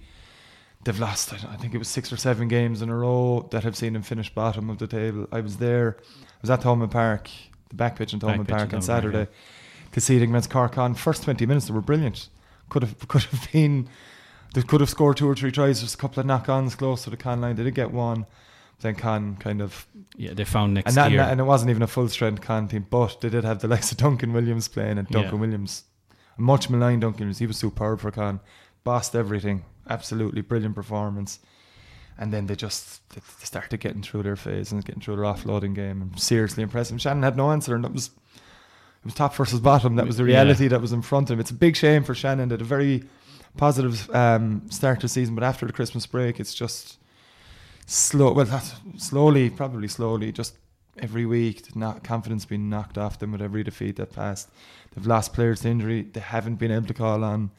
[0.84, 1.34] They've lost.
[1.34, 4.02] I think it was six or seven games in a row that have seen them
[4.02, 5.30] finish bottom of the table.
[5.32, 5.96] I was there.
[5.98, 7.30] I was at Thomond Park,
[7.70, 9.28] the back pitch in Thomond Park on Thomond Park, Saturday,
[9.94, 11.68] conceding against Cork Con first twenty minutes.
[11.68, 12.28] They were brilliant.
[12.70, 13.90] Could have could have been.
[14.54, 15.82] They could have scored two or three tries.
[15.82, 17.56] There's a couple of knock-ons close to the Con line.
[17.56, 18.26] They did get one.
[18.82, 21.22] Then Con kind of Yeah, they found next and, that, year.
[21.22, 23.92] and it wasn't even a full strength Con team, but they did have the likes
[23.92, 25.40] of Duncan Williams playing, and Duncan Yeah.
[25.42, 25.84] Williams,
[26.38, 28.42] much maligned Duncan Williams, he was superb for Con,
[28.84, 31.40] bossed everything, absolutely brilliant performance.
[32.18, 35.26] And then they just they they started getting through their phase and getting through their
[35.26, 37.02] offloading game, and seriously impressive.
[37.02, 38.12] Shannon had no answer, and that was
[39.04, 39.96] it was top versus bottom.
[39.98, 40.42] That was the Yeah.
[40.42, 41.40] reality that was in front of him.
[41.42, 43.04] It's a big shame for Shannon that a very
[43.58, 46.98] positive um, start to the season, but after the Christmas break, it's just
[47.86, 48.34] slow.
[48.34, 50.56] Well, that's slowly, probably slowly, just
[51.00, 54.50] every week, not confidence being knocked off them with every defeat that passed.
[54.96, 56.04] They've lost players to injury.
[56.04, 57.52] They haven't been able to call on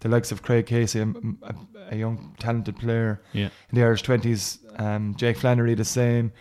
[0.00, 1.06] the likes of Craig Casey, a,
[1.42, 1.54] a,
[1.90, 3.48] a young talented player yeah.
[3.70, 4.58] in the Irish twenties.
[4.76, 6.32] Um, Jake Flannery the same.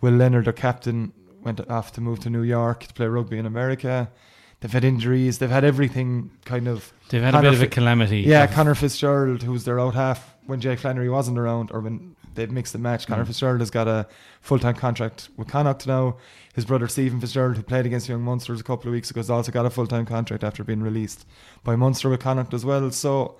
[0.00, 3.46] Will Leonard, their captain, went off to move to New York to play rugby in
[3.46, 4.10] America.
[4.60, 5.38] They've had injuries.
[5.38, 6.92] They've had everything kind of.
[7.08, 8.20] They've had Connor a bit of a calamity.
[8.20, 12.14] Yeah, of- Connor Fitzgerald, who's their out half when Jake Flannery wasn't around, or when
[12.34, 13.06] they've mixed the match.
[13.06, 13.28] Connor Mm.
[13.28, 14.06] Fitzgerald has got a
[14.42, 16.16] full time contract with Connacht now.
[16.54, 19.30] His brother Stephen Fitzgerald, who played against Young Munsters a couple of weeks ago, has
[19.30, 21.26] also got a full time contract after being released
[21.64, 22.90] by Munster with Connacht as well.
[22.90, 23.36] So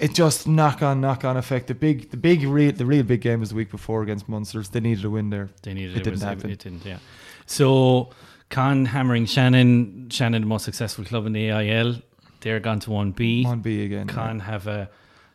[0.00, 1.66] it just knock on knock on effect.
[1.68, 4.68] The big the big real the real big game was the week before against Munsters.
[4.70, 5.50] They needed a win there.
[5.62, 6.04] They needed It it.
[6.04, 6.50] didn't was- happen.
[6.50, 6.84] It, didn't.
[6.84, 6.98] Yeah.
[7.46, 8.10] So
[8.48, 10.08] Con hammering Shannon.
[10.10, 11.96] Shannon, the most successful club in the AIL.
[12.40, 13.44] They're gone to one B.
[13.46, 14.06] On B again.
[14.06, 14.88] Con have a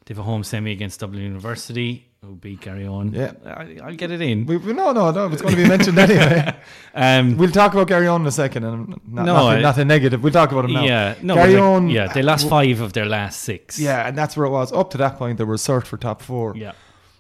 [0.05, 2.07] they have a home semi against Dublin University.
[2.25, 3.13] Who beat Garryowen?
[3.13, 3.33] Yeah.
[3.45, 4.45] I, I'll get it in.
[4.47, 5.27] We, no, no, no.
[5.27, 6.55] It's going to be mentioned anyway.
[6.97, 10.23] Um, We'll talk about Garryowen in a second, and not, No, nothing, negative.
[10.23, 10.85] We'll talk about him now.
[10.85, 13.77] yeah, no, Gary but like- yeah, they lost five of their last six.
[13.77, 14.71] Yeah, and that's where it was.
[14.71, 16.55] Up to that point, they were searched for top four.
[16.55, 16.71] yeah,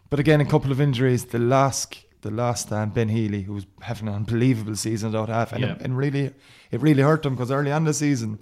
[0.09, 1.25] But again, a couple of injuries.
[1.25, 5.27] The last, the last um, Ben Healy, who was having an unbelievable season at out
[5.29, 5.73] half, and, Yeah.
[5.73, 6.33] it, and really,
[6.71, 8.39] it really hurt them because early on the season,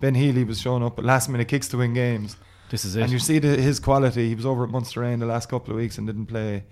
[0.00, 2.36] Ben Healy was showing up at last minute kicks to win games,
[2.70, 3.02] this is it.
[3.02, 4.28] and you see the, his quality.
[4.28, 6.64] He was over at Munster in the last couple of weeks and didn't play.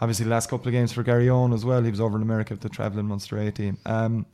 [0.00, 1.82] Obviously, the last couple of games for Garryowen as well.
[1.82, 3.78] He was over in America with the travelling Munster A team.
[3.86, 4.26] Um,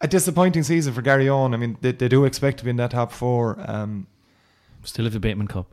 [0.00, 1.52] a disappointing season for Garryowen.
[1.54, 3.58] I mean, they, they do expect to be in that top four.
[3.66, 4.06] Um,
[4.84, 5.66] Still have the Bateman Cup.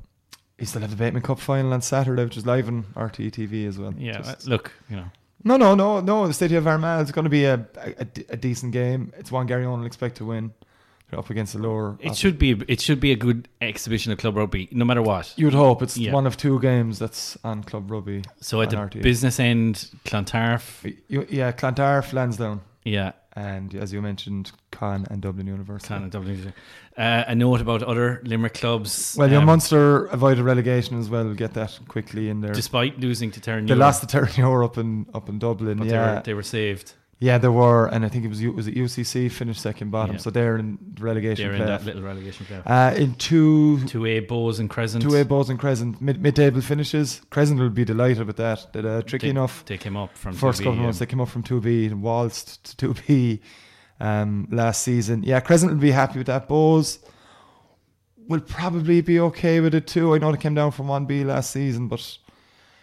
[0.58, 3.68] he still have the Bateman Cup final on Saturday, which is live on RTE TV
[3.68, 3.94] as well.
[3.98, 5.06] Yeah, Just- uh, look, you know,
[5.44, 6.26] No, no, no, no.
[6.28, 9.14] The City of Armagh is going to be a, a, a decent game.
[9.18, 10.54] It's one Garryowen will expect to win.
[11.16, 11.98] Up against the lower.
[12.02, 15.34] it should be it should be a good exhibition of club rugby, no matter what.
[15.38, 16.12] You'd hope it's Yeah.
[16.14, 18.24] one of two games that's on Club Rugby.
[18.42, 24.52] So at the business end, Clontarf, You, yeah, Clontarf, Lansdowne, yeah, and as you mentioned,
[24.72, 25.88] Con and Dublin University.
[25.94, 26.54] Clon and Dublin.
[26.98, 29.16] Uh, a note about other Limerick clubs.
[29.18, 31.26] Well, your um, Munster avoided relegation as well.
[31.26, 32.54] We'll get that quickly in there.
[32.54, 35.78] despite losing to Terran, they lost to Terranure up in up in Dublin.
[35.80, 36.94] but yeah, they, were, they were saved.
[37.20, 40.16] Yeah, they were, and I think it was U- was it UCC finished second bottom,
[40.16, 40.22] Yeah.
[40.22, 42.64] so they're in relegation They're in that little relegation playoff.
[42.66, 45.02] Uh, in two Two A Bohs and Crescent.
[45.02, 47.22] Two A Bohs and Crescent mid mid table finishes.
[47.30, 48.68] Crescent will be delighted with that.
[48.74, 49.64] They're uh, tricky They- enough.
[49.66, 51.86] They came up from First 2B, couple of months they came up from two B
[51.86, 53.40] and waltzed to two B
[54.02, 55.24] um, last season.
[55.24, 56.50] Yeah, Crescent will be happy with that.
[56.50, 57.00] Bohs
[58.28, 60.14] will probably be okay with it too.
[60.16, 62.18] I know they came down from one B last season, but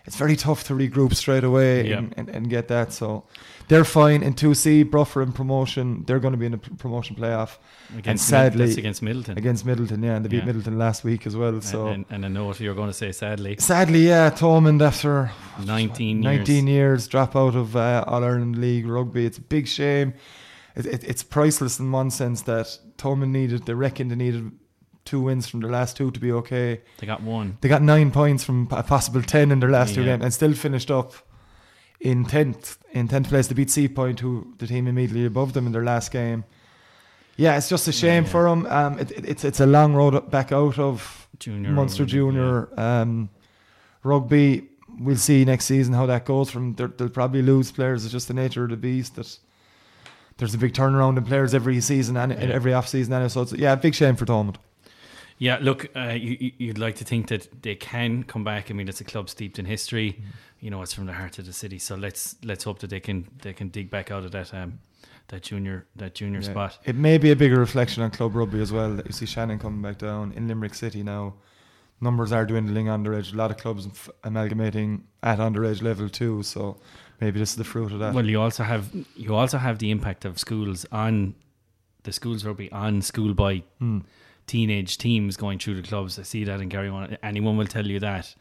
[0.04, 1.98] it's very tough to regroup straight away Yeah.
[1.98, 2.92] and, and, and get that.
[2.92, 3.24] So
[3.68, 4.82] they're fine in two C.
[4.82, 6.04] Bruffer in promotion.
[6.06, 7.58] They're going to be in a p- promotion playoff
[7.96, 9.36] against sadly- Mid- against Midleton.
[9.36, 10.02] against Midleton.
[10.04, 10.52] Yeah, and they beat Yeah.
[10.52, 11.60] Midleton last week as well.
[11.60, 11.86] So.
[11.86, 15.30] and, and, and a note you're going to say sadly, Sadly, yeah, Thomond after
[15.64, 16.38] 19 years.
[16.38, 19.24] 19 years drop out of uh, All Ireland League rugby.
[19.26, 20.14] It's a big shame.
[20.74, 22.66] It, it, it's priceless in one sense that
[22.98, 24.50] Thomond needed, they reckon they needed
[25.04, 26.80] two wins from their last two to be okay.
[26.98, 27.58] They got one.
[27.60, 30.12] They got nine points from a possible 10 in their last two Yeah.
[30.16, 31.12] games and still finished up
[32.00, 33.46] in 10th in 10th place.
[33.48, 36.44] They beat Seapoint, who the team immediately above them in their last game.
[37.36, 38.30] Yeah, it's just a shame Yeah.
[38.30, 38.66] for them.
[38.66, 41.70] Um, it, it- it's it's a long road back out of Junior.
[41.70, 43.28] Munster or- Junior um,
[44.02, 44.68] rugby.
[45.00, 46.50] We'll see next season how that goes.
[46.50, 48.04] From they'll they'll probably lose players.
[48.04, 49.38] It's just the nature of the beast that
[50.36, 52.38] there's a big turnaround in players every season and Yeah.
[52.38, 53.12] every off season.
[53.14, 54.56] And so it's yeah, big shame for Thomond.
[55.46, 58.70] Yeah, look, uh, you, you'd like to think that they can come back.
[58.70, 60.08] I mean, it's a club steeped in history.
[60.12, 60.22] Mm.
[60.60, 61.78] You know, it's from the heart of the city.
[61.80, 64.78] So let's let's hope that they can they can dig back out of that um
[65.28, 66.50] that junior that junior Yeah.
[66.52, 66.78] spot.
[66.84, 69.58] It may be a bigger reflection on club rugby as well that you see Shannon
[69.58, 71.34] coming back down in Limerick City now.
[72.00, 73.32] Numbers are dwindling underage.
[73.32, 74.90] A lot of clubs f- amalgamating
[75.22, 76.42] at underage level too.
[76.44, 76.76] So
[77.20, 78.14] maybe this is the fruit of that.
[78.14, 78.84] Well, you also have
[79.16, 81.34] you also have the impact of schools on
[82.04, 84.00] the schools rugby on schoolboy Hmm.
[84.46, 86.18] Teenage teams going through the clubs.
[86.18, 86.90] I see that in Gary.
[87.22, 88.34] Anyone will tell you that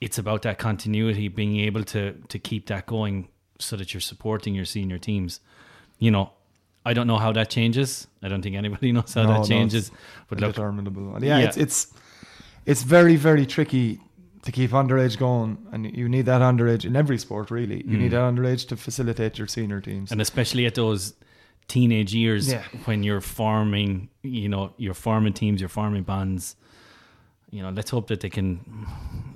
[0.00, 3.28] it's about that continuity, being able to to keep that going,
[3.58, 5.40] so that you're supporting your senior teams.
[5.98, 6.32] You know,
[6.84, 8.06] I don't know how that changes.
[8.22, 9.90] I don't think anybody knows how No, no, that changes.
[10.28, 11.14] but look, Undeterminable.
[11.16, 11.46] And yeah, Yeah.
[11.48, 11.86] it's it's
[12.66, 14.00] it's very very tricky
[14.42, 17.50] to keep underage going, and you need that underage in every sport.
[17.52, 18.00] Really, you Mm.
[18.02, 20.10] need that underage to facilitate your senior teams.
[20.12, 21.14] and especially at those
[21.68, 22.62] teenage years Yeah.
[22.84, 26.56] when you're forming you know you're forming teams you're forming bonds
[27.50, 28.60] you know let's hope that they can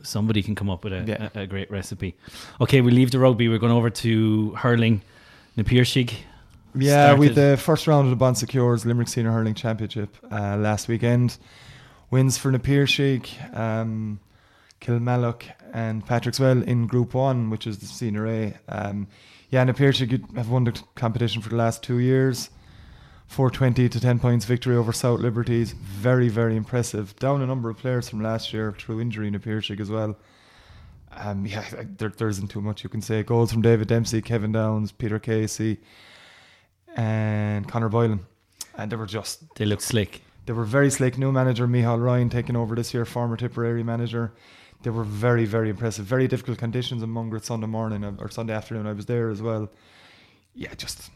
[0.03, 1.29] somebody can come up with a, Yeah.
[1.35, 2.15] a, a great recipe
[2.61, 5.03] okay we leave the rugby we're going over to hurling
[5.57, 6.11] Na Piarsaigh
[6.75, 10.89] Yeah, with the first round of the Bon Secours Limerick Senior Hurling Championship uh, last
[10.89, 11.39] weekend.
[12.11, 13.23] Wins for Na Piarsaigh,
[13.55, 14.21] um,
[14.83, 18.55] Kilmallock, and Patrickswell in Group 1, which is the Senior A.
[18.69, 19.07] Um,
[19.51, 22.51] yeah, Na Piarsaigh have won the competition for the last two years.
[23.29, 25.73] 420 to 10 points victory over South Liberties.
[25.73, 27.17] Very, very impressive.
[27.17, 30.17] Down a number of players from last year through injury in Na Piarsaigh as well.
[31.13, 31.65] Um, yeah,
[31.99, 33.23] there, there isn't too much you can say.
[33.23, 35.79] Goals from David Dempsey, Kevin Downes, Peter Casey,
[36.95, 38.27] and Conor Boylan.
[38.77, 41.19] And they were just, they look slick they were very slick.
[41.19, 44.33] New manager, Michael Ryan, taking over this year, former Tipperary manager.
[44.87, 46.05] They were very, very impressive.
[46.05, 48.87] Very difficult conditions in Mungret Sunday morning uh, or Sunday afternoon.
[48.87, 49.69] I was there as well.
[50.55, 51.11] Yeah, just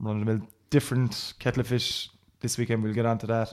[0.00, 0.48] run of the mill.
[0.70, 2.08] Different kettle of fish
[2.40, 2.82] this weekend.
[2.82, 3.52] We'll get on to that.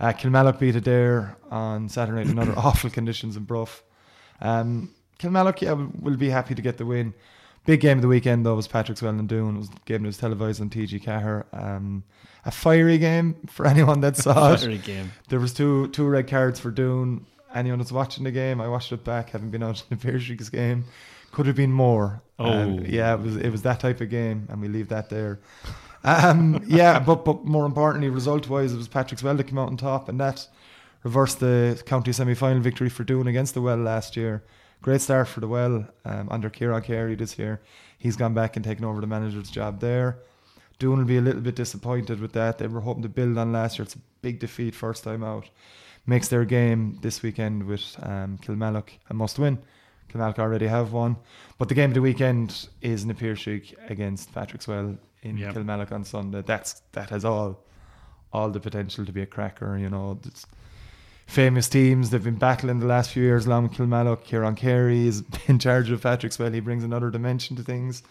[0.00, 3.82] Uh, Kilmallock beat it there on Saturday night in another awful conditions in Bruff.
[4.40, 7.12] Um, Kilmallock, yeah, will, will be happy to get the win.
[7.66, 9.56] Big game of the weekend though was Patrickswell and Doon.
[9.56, 11.44] It was the game that was televised on TG Caher.
[11.52, 12.02] Um,
[12.46, 14.60] a fiery game for anyone that saw it.
[14.60, 17.26] Fiery game There was two two red cards for Doon.
[17.56, 20.50] Anyone that's watching the game, I watched it back, having been out in the Piershigs
[20.52, 20.84] game.
[21.32, 22.22] Could have been more.
[22.38, 22.82] Um, Oh.
[22.86, 25.40] yeah, it was it was that type of game, and we leave that there.
[26.04, 29.76] Um, yeah, but but more importantly, result wise, it was Patrickswell that came out on
[29.76, 30.46] top, and that
[31.02, 34.42] reversed the county semi final victory for Doon against the Well last year.
[34.82, 37.60] Great start for the Well um, under Kieran Carey this year.
[37.98, 40.18] He's gone back and taken over the manager's job there.
[40.78, 42.58] Doon will be a little bit disappointed with that.
[42.58, 43.84] They were hoping to build on last year.
[43.84, 45.48] It's a big defeat first time out.
[46.06, 49.58] Makes their game this weekend with um, Kilmallock a must win.
[50.08, 51.16] Kilmallock already have one.
[51.58, 55.52] But the game of the weekend is Na Piarsaigh against Patrickswell in Yeah.
[55.52, 56.42] Kilmallock on Sunday.
[56.46, 57.64] That's that has all
[58.32, 60.18] all the potential to be a cracker, you know.
[60.24, 60.46] It's
[61.26, 62.10] famous teams.
[62.10, 64.22] They've been battling the last few years along with Kilmallock.
[64.24, 66.54] Kieran Carey is in charge of Patrickswell.
[66.54, 68.02] He brings another dimension to things.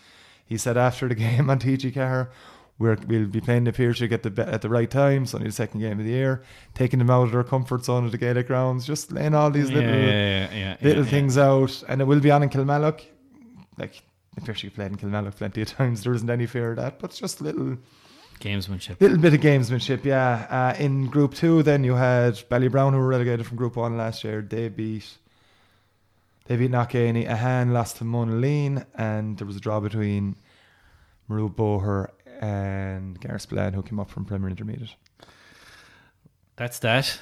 [0.46, 2.30] He said after the game on TG Car,
[2.78, 5.24] we're, we'll be playing the Piarsaigh at the at the right time.
[5.24, 8.06] It's only the second game of the year, taking them out of their comfort zone
[8.06, 11.84] at the Gaelic grounds, just laying all these little yeah, yeah, little yeah, things out,
[11.88, 13.02] and it will be on in Kilmallock.
[13.78, 14.04] Like
[14.36, 16.04] the Piarsaigh played in Kilmallock plenty of times.
[16.04, 17.78] There isn't any fear of that, but it's just little
[18.42, 20.04] gamesmanship little bit of gamesmanship.
[20.04, 20.46] Yeah.
[20.78, 24.24] Uh, in Group Two, then you had Ballybrown who were relegated from Group One last
[24.26, 24.42] year.
[24.42, 25.10] They beat.
[26.48, 27.26] They beat Knockany.
[27.28, 30.36] Ahane lost to Monaleen, and there was a draw between
[31.30, 32.10] Murroe Boher
[32.42, 34.96] and Garryspillane, who came up from Premier Intermediate.
[36.56, 37.20] that's that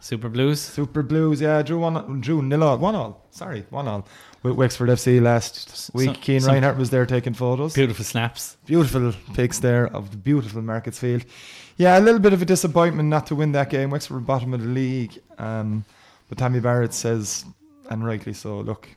[0.00, 3.26] Super Blues Super Blues, yeah, drew one, drew nil all, one all.
[3.30, 4.06] Sorry, one all
[4.42, 6.06] with Wexford FC last week.
[6.14, 7.74] some- Cian some- Reinhardt was there taking photos.
[7.74, 11.24] beautiful snaps Beautiful pics there of the beautiful Markets Field.
[11.76, 13.90] Yeah, a little bit of a disappointment not to win that game.
[13.90, 15.18] Wexford were bottom of the league.
[15.38, 15.84] Um,
[16.28, 17.44] but Tommy Barrett says,
[17.90, 18.88] and rightly so, look,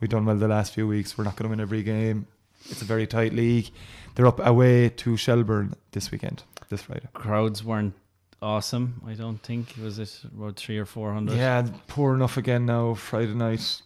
[0.00, 1.16] we've done well the last few weeks.
[1.16, 2.26] We're not going to win every game.
[2.70, 3.70] It's a very tight league.
[4.14, 7.08] They're up away to Shelburne this weekend, this Friday.
[7.14, 7.94] crowds weren't
[8.40, 12.66] awesome I don't think was it about three or four hundred Yeah, poor enough again
[12.66, 13.80] now, Friday night.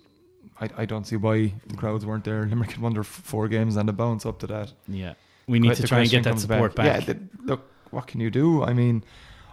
[0.60, 2.46] I, I don't see why the crowds weren't there.
[2.46, 4.72] Limerick had won their four games and a bounce up to that.
[4.88, 5.14] yeah
[5.46, 8.20] we need que- to try and get that support back, Yeah, th- look, what can
[8.20, 8.64] you do?
[8.64, 9.04] I mean,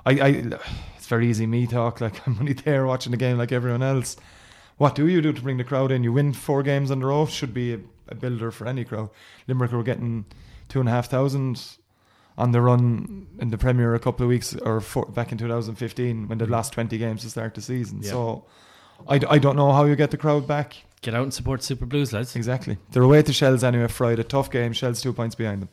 [0.05, 0.27] I, I,
[0.97, 1.99] it's very easy me talk.
[2.01, 4.15] Like I'm only there watching the game like everyone else.
[4.77, 6.03] What do you do to bring the crowd in?
[6.03, 7.25] You win four games in a row.
[7.27, 9.09] Should be a, a builder for any crowd.
[9.47, 10.25] Limerick were getting
[10.73, 11.61] two and a half thousand
[12.35, 16.27] on the run in the Premier a couple of weeks or four, back in 2015
[16.27, 17.99] when they lost 20 games to start the season.
[18.01, 18.09] Yeah.
[18.09, 18.45] So
[19.07, 20.83] I, d- I don't know how you get the crowd back.
[21.01, 22.35] Get out and support Super Blues, lads.
[22.35, 22.77] Exactly.
[22.89, 24.23] They're away to Shells anyway Friday.
[24.23, 24.73] Tough game.
[24.73, 25.69] Shells two points behind them.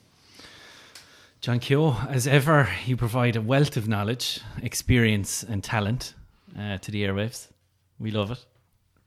[1.40, 6.12] John Keogh, as ever, you provide a wealth of knowledge, experience, and talent
[6.58, 7.48] uh, to the airwaves.
[7.98, 8.44] We love it.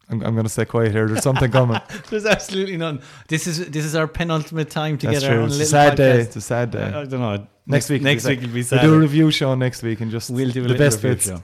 [0.10, 1.08] I'm, I'm going to stay quiet here.
[1.08, 1.80] There's something coming.
[2.10, 3.02] There's absolutely none.
[3.28, 5.36] This is this is our penultimate time That's together.
[5.36, 5.44] true.
[5.44, 6.20] on It's a sad day.
[6.20, 6.84] It's a sad day.
[6.84, 7.48] I, I don't know.
[7.66, 8.02] next week.
[8.02, 8.84] Next will be week will be sad.
[8.84, 11.28] We'll do a review show next week and just We'll do a the best bits.
[11.28, 11.42] show.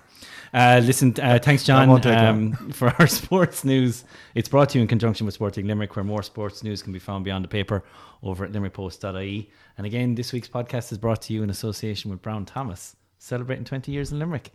[0.54, 4.04] Uh, listen, uh, thanks, John, um, for our sports news.
[4.34, 7.00] It's brought to you in conjunction with Sporting Limerick, where more sports news can be
[7.00, 7.84] found beyond the paper
[8.24, 9.50] over at limerickpost.ie.
[9.78, 13.64] And again, this week's podcast is brought to you in association with Brown Thomas, celebrating
[13.64, 14.52] 20 years in Limerick.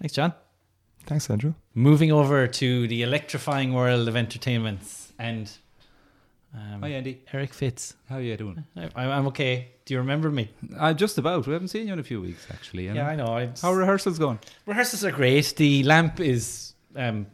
[0.00, 0.34] Thanks, John.
[1.08, 1.54] Thanks, Andrew.
[1.74, 5.50] Moving over to the electrifying world of entertainments and
[6.54, 7.94] um, Hi Andy, Eric Fitz.
[8.10, 8.62] how are you doing?
[8.76, 9.68] I, I'm okay.
[9.86, 10.50] Do you remember me?
[10.78, 11.46] I'm just about.
[11.46, 12.88] We haven't seen you in a few weeks, actually.
[12.88, 13.28] Yeah, I know.
[13.28, 14.38] I How are rehearsals going?
[14.66, 15.54] Rehearsals are great.
[15.56, 17.26] The lamp is um,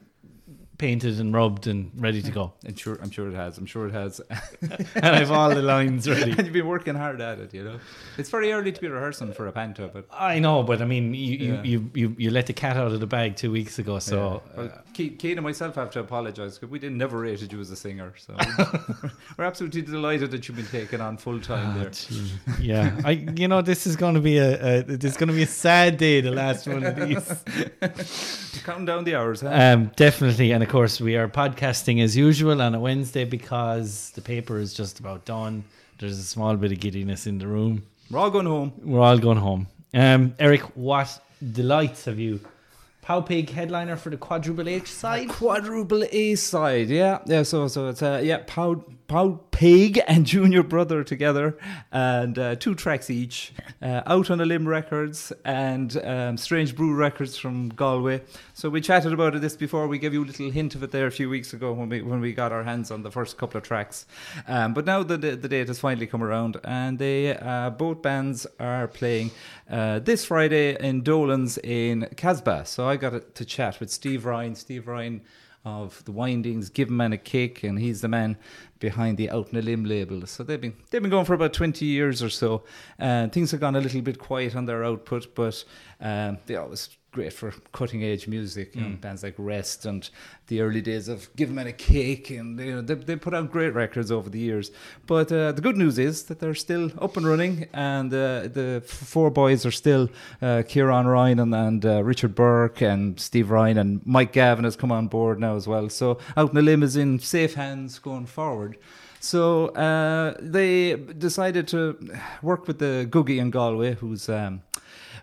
[0.84, 2.52] painted and rubbed and ready to go.
[2.68, 2.96] I'm sure.
[3.02, 3.56] I'm sure it has.
[3.56, 4.20] I'm sure it has.
[5.04, 6.32] and I've all the lines ready.
[6.32, 7.54] and you've been working hard at it.
[7.54, 7.78] You know,
[8.18, 11.14] it's very early to be rehearsing for a panto, but I know, but I mean,
[11.14, 11.62] you, Yeah.
[11.62, 14.42] you, you, you, you let the cat out of the bag two weeks ago, so
[14.56, 14.56] yeah.
[14.56, 17.70] well, Ke- Keane and myself have to apologise because we didn't never rated you as
[17.70, 18.12] a singer.
[18.18, 18.36] So
[19.38, 21.90] we're absolutely delighted that you've been taken on full time there.
[22.60, 23.00] yeah.
[23.04, 23.12] I,
[23.42, 25.46] you know, this is going to be a, a this is going to be a
[25.68, 26.20] sad day.
[26.20, 27.26] The last one of these.
[28.64, 29.40] Counting down the hours.
[29.42, 29.50] Huh?
[29.52, 34.20] Um, definitely, and of course, we are podcasting as usual on a Wednesday because the
[34.20, 35.62] paper is just about done.
[36.00, 37.86] There's a small bit of giddiness in the room.
[38.10, 38.72] we're all going home.
[38.82, 39.68] We're all going home.
[39.94, 41.16] Um, Eric, what
[41.52, 42.40] delights have you?
[43.02, 45.28] Pow Pig headliner for the quadruple H side.
[45.28, 47.44] Quadruple A side, yeah, yeah.
[47.44, 51.58] So, so it's uh, yeah, Pow Pow Pig and Junior Brother together,
[51.92, 53.52] and uh, two tracks each,
[53.82, 58.22] uh, out on the Limb Records and um, Strange Brew Records from Galway.
[58.54, 59.86] So we chatted about this before.
[59.86, 62.02] We gave you a little hint of it there a few weeks ago when we
[62.02, 64.06] when we got our hands on the first couple of tracks.
[64.48, 68.46] Um, but now the the date has finally come around, and they uh, both bands
[68.58, 69.30] are playing
[69.70, 72.64] uh, this Friday in Dolan's in Casbah.
[72.64, 74.54] So I got to chat with Steve Ryan.
[74.54, 75.20] Steve Ryan
[75.64, 78.36] of the Windings, Give a Man a Kick, and he's the man
[78.78, 80.26] behind the Out in a Limb label.
[80.26, 82.64] So they've been they've been going for about twenty years or so.
[82.98, 85.64] Uh, things have gone a little bit quiet on their output, but
[86.00, 88.74] um, they always great for cutting edge music.
[88.74, 90.08] You know, bands like Rest and
[90.48, 93.50] the early days of Give Man a Kick, and you know, they they put out
[93.50, 94.70] great records over the years.
[95.06, 98.82] But uh, the good news is that they're still up and running, and uh, the
[98.84, 100.10] four boys are still
[100.42, 104.76] uh, Kieran Ryan and, and uh, Richard Burke and Steve Ryan and Mike Gavin has
[104.76, 105.88] come on board now as well.
[105.88, 108.76] So Out in the Limb is in safe hands going forward.
[109.20, 111.96] So uh, they decided to
[112.42, 114.60] work with the Gugai in Galway, who's um,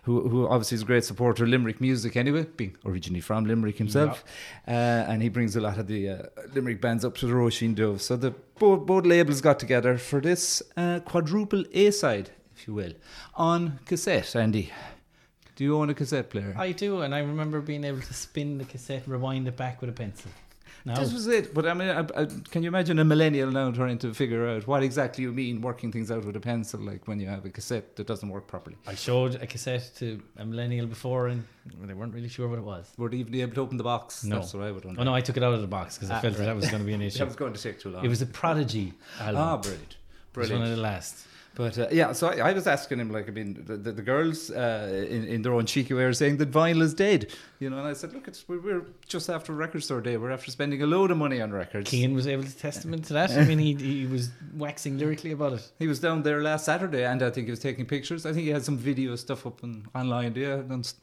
[0.02, 3.78] who, who obviously is a great supporter of Limerick music anyway, being originally from Limerick
[3.78, 4.24] himself,
[4.66, 6.22] uh, and he brings a lot of the uh,
[6.54, 8.00] Limerick bands up to the Róisín Dubh.
[8.00, 12.74] So the both, both labels got together for this uh, quadruple A side, if you
[12.74, 12.92] will,
[13.34, 14.34] on cassette.
[14.34, 14.72] Andy,
[15.54, 16.54] do you own a cassette player?
[16.58, 19.80] I do, and I remember being able to spin the cassette, and rewind it back
[19.80, 20.30] with a pencil.
[20.84, 21.54] Now, This was it.
[21.54, 24.66] But I mean, I, I, can you imagine a millennial now trying to figure out
[24.66, 27.50] what exactly you mean working things out with a pencil, like when you have a
[27.50, 28.76] cassette that doesn't work properly?
[28.86, 31.44] I showed a cassette to a millennial before, and
[31.84, 32.92] they weren't really sure what it was.
[32.98, 34.24] Were they even able to open the box?
[34.24, 34.36] No.
[34.36, 35.00] That's what I would wonder.
[35.00, 36.46] Oh no, I took it out of the box because I Ah, felt right.
[36.46, 37.18] that was going to be an issue.
[37.18, 38.04] That was going to take too long.
[38.04, 39.36] It was a Prodigy album.
[39.40, 39.96] ah, brilliant, It
[40.38, 40.60] was brilliant.
[40.62, 41.26] one of the last.
[41.54, 44.02] But uh, yeah, so I, I was asking him, like, I mean, the, the, the
[44.02, 47.30] girls uh, in, in their own cheeky way are saying that vinyl is dead,
[47.60, 47.76] you know.
[47.78, 50.16] And I said, look, it's, we're, we're just after record store day.
[50.16, 51.90] We're after spending a load of money on records.
[51.90, 53.32] Cian was able to testament to that.
[53.32, 55.70] I mean, he he was waxing lyrically about it.
[55.78, 58.24] He was down there last Saturday, and I think he was taking pictures.
[58.24, 60.34] I think he had some video stuff up on, online.
[60.34, 60.94] Yeah, and s-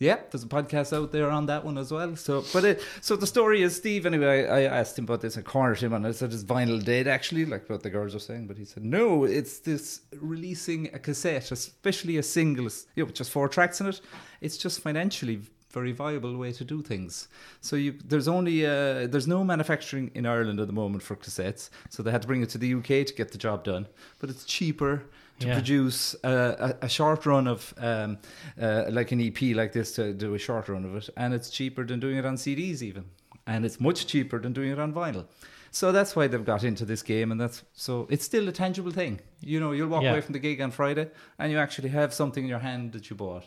[0.00, 2.14] yeah, there's a podcast out there on that one as well.
[2.14, 4.06] So, but it, so the story is Steve.
[4.06, 5.36] Anyway, I, I asked him about this.
[5.36, 8.20] I cornered him, and I said, "Is vinyl dead?" Actually, like what the girls are
[8.20, 13.10] saying, but he said, "No, it's this releasing a cassette, especially a single, you know,
[13.10, 14.00] just four tracks in it.
[14.40, 15.40] It's just financially."
[15.70, 17.28] Very viable way to do things.
[17.60, 21.68] So you, there's only uh, there's no manufacturing in Ireland at the moment for cassettes,
[21.90, 23.86] so they had to bring it to the UK to get the job done.
[24.18, 25.02] But it's cheaper
[25.40, 25.54] to Yeah.
[25.54, 28.18] produce a, a, a short run of um,
[28.60, 31.50] uh, like an EP like this to do a short run of it, and it's
[31.50, 33.04] cheaper than doing it on CDs even,
[33.46, 35.26] and it's much cheaper than doing it on vinyl.
[35.70, 38.90] So that's why they've got into this game, and that's so it's still a tangible
[38.90, 39.20] thing.
[39.40, 40.12] You know, you'll walk Yeah.
[40.12, 41.08] away from the gig on Friday,
[41.38, 43.44] and you actually have something in your hand that you bought.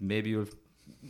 [0.00, 0.48] Maybe you'll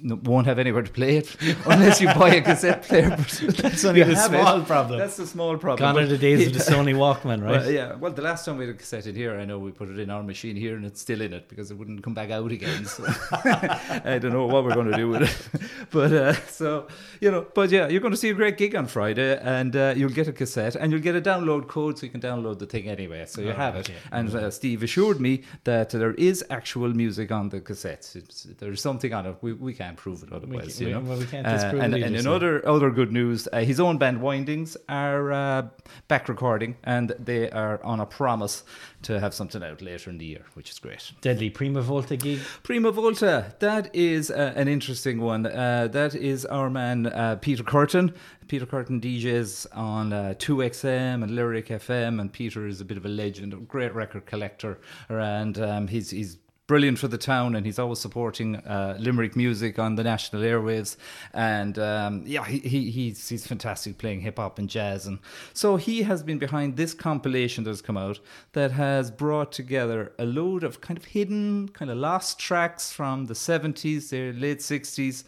[0.03, 1.37] won't have anywhere to play it
[1.67, 3.11] unless you buy a cassette player.
[3.47, 4.41] But That's only the have it.
[4.41, 4.99] small problem.
[4.99, 5.79] That's the small problem.
[5.95, 7.61] Gone are the days of the Sony Walkman, right?
[7.61, 7.95] Well, yeah.
[7.95, 9.99] Well, the last time we had a cassette in here, I know we put it
[9.99, 12.51] in our machine here, and it's still in it because it wouldn't come back out
[12.53, 12.85] again.
[12.85, 13.05] So
[13.45, 15.63] I don't know what we're going to do with it.
[15.91, 16.89] But uh, so
[17.21, 19.95] you know, but yeah, you're going to see a great gig on Friday, and uh,
[19.97, 22.67] you'll get a cassette, and you'll get a download code, so you can download the
[22.67, 23.25] thing anyway.
[23.27, 23.93] So you Oh, have right, it.
[23.93, 24.19] yeah.
[24.19, 28.17] And uh, Steve assured me that there is actual music on the cassettes.
[28.17, 29.37] It's, there's something on it.
[29.43, 31.01] We, we can't prove it otherwise, we- you know.
[31.01, 33.79] well, we can't Uh, disprove and it and in other other good news, uh, his
[33.81, 35.63] own band Windings are uh,
[36.09, 38.65] back recording, and they are on a promise
[39.03, 41.13] to have something out later in the year, which is great.
[41.21, 42.39] Deadly Prima Volta gig.
[42.63, 45.47] Prima Volta, that is uh, an interesting one.
[45.47, 48.13] Uh, that is our man uh, Peter Curtin.
[48.49, 53.05] Peter Curtin DJs on uh, 2XM and Lyric FM, and Peter is a bit of
[53.07, 54.79] a legend, a great record collector,
[55.09, 56.37] and um, he's he's
[56.67, 60.97] brilliant for the town, and he's always supporting uh, Limerick music on the national airwaves.
[61.33, 65.19] And um, yeah, he, he he's he's fantastic playing hip hop and jazz, and
[65.53, 68.21] so he has been behind this compilation that's come out
[68.53, 73.27] that has brought together a load of kind of hidden, kind of lost tracks from
[73.27, 75.25] the seventies, the late sixties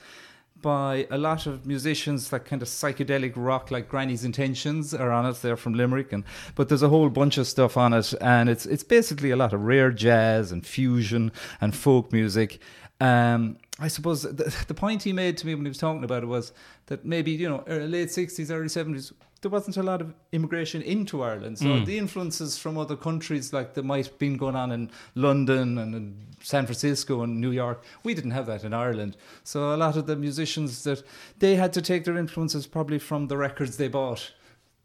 [0.67, 5.25] by a lot of musicians like kind of psychedelic rock like Granny's Intentions are on
[5.25, 5.41] it.
[5.41, 6.25] They're from Limerick and
[6.57, 9.53] but there's a whole bunch of stuff on it and it's it's basically a lot
[9.53, 12.59] of rare jazz and fusion and folk music.
[13.01, 16.25] Um I suppose the, the point he made to me when he was talking about
[16.25, 16.53] it was
[16.87, 19.13] that maybe you know late 60s early 70s
[19.43, 23.75] there wasn't a lot of immigration into Ireland so the influences from other countries like
[23.75, 27.85] that might have been going on in London and in San Francisco and New York
[28.03, 29.17] we didn't have that in Ireland.
[29.45, 31.03] So a lot of the musicians that
[31.39, 34.33] they had to take their influences probably from the records they bought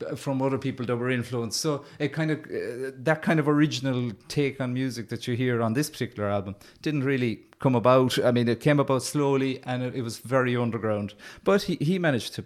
[0.09, 1.59] uh, from other people that were influenced.
[1.59, 5.61] So it kind of uh, that kind of original take on music that you hear
[5.61, 8.17] on this particular album didn't really come about.
[8.23, 11.13] I mean it came about slowly and it, it was very underground.
[11.43, 12.45] But he, he managed to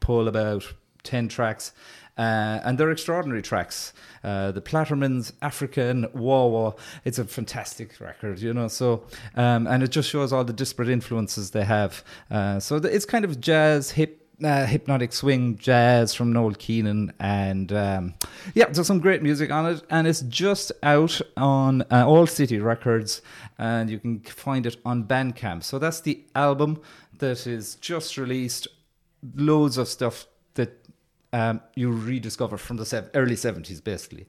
[0.00, 0.72] pull about
[1.02, 1.72] 10 tracks
[2.18, 3.92] uh, and they're extraordinary tracks.
[4.24, 6.74] Uh, the Plattermans, African, Wawa.
[7.04, 8.66] It's a fantastic record, you know.
[8.66, 9.04] So,
[9.36, 12.02] um, and it just shows all the disparate influences they have.
[12.28, 17.12] Uh, so th- it's kind of jazz, hip, uh, hypnotic swing jazz from Noel Keenan,
[17.20, 18.14] and um,
[18.54, 22.58] yeah, there's some great music on it, and it's just out on uh, All City
[22.58, 23.22] Records,
[23.58, 25.62] and you can find it on Bandcamp.
[25.62, 26.80] So that's the album
[27.18, 28.66] that is just released.
[29.34, 30.28] Loads of stuff
[31.32, 34.26] um, you rediscover from the sev- early 70s, basically.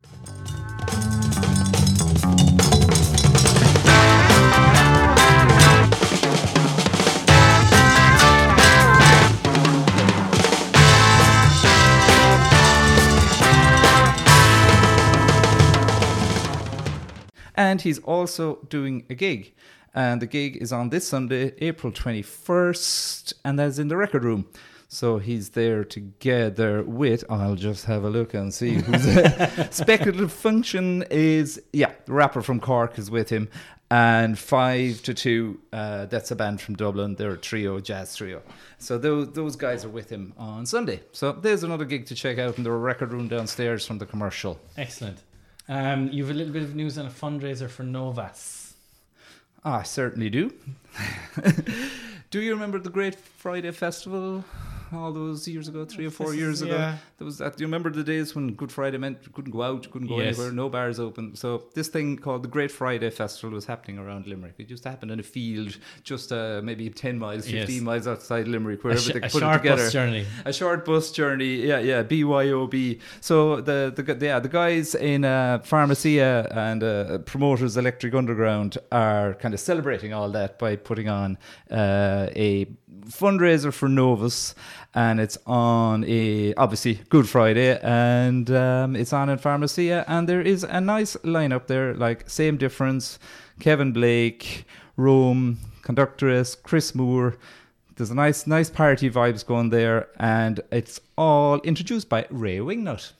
[17.55, 19.53] And he's also doing a gig.
[19.93, 24.47] And the gig is on this Sunday, April 21st, and that's in the record room.
[24.91, 29.03] So he's there together with, I'll just have a look and see who's
[29.69, 33.49] Speculative Function is, yeah, the rapper from Cork is with him.
[33.91, 37.13] And Five to Two, uh, that's a band from Dublin.
[37.15, 38.41] They're a trio, jazz trio.
[38.79, 41.01] So those, those guys are with him on Sunday.
[41.11, 44.59] So there's another gig to check out in the record room downstairs from the commercial.
[44.75, 45.19] Excellent.
[45.67, 48.73] Um, you have a little bit of news on a fundraiser for Novas.
[49.63, 50.51] I certainly do.
[52.31, 54.43] do you remember the Great Friday Festival
[54.93, 56.75] all those years ago, three or four This is- years ago?
[56.75, 56.97] yeah.
[57.17, 57.57] There was that.
[57.57, 60.07] Do you remember the days when Good Friday meant you couldn't go out, you couldn't
[60.07, 60.37] go Yes.
[60.37, 61.35] anywhere, no bars open?
[61.35, 64.55] So this thing called the Great Friday Festival was happening around Limerick.
[64.57, 67.65] It used to happen in a field, just uh, maybe ten miles, Yes.
[67.65, 69.93] fifteen miles outside Limerick, A, wherever sh- they a could put it short together bus
[69.93, 70.25] journey.
[70.45, 71.55] a short bus journey.
[71.67, 72.99] Yeah, yeah, BYOB.
[73.21, 79.33] So the the yeah the guys in uh, Pharmacia and uh, promoters Electric Underground are
[79.35, 81.37] kind of celebrating all that by putting on
[81.69, 82.65] uh, a
[83.09, 84.53] fundraiser for Novas,
[84.93, 90.41] and it's on a obviously Good Friday, and um, it's on in Pharmacia, and there
[90.41, 93.19] is a nice lineup there, like Same Difference,
[93.59, 94.65] Kevin Blake,
[94.97, 97.37] Rome, Conductress, Chris Moore.
[97.95, 103.11] There's a nice, nice party vibes going there, and it's all introduced by Ray Wingnut,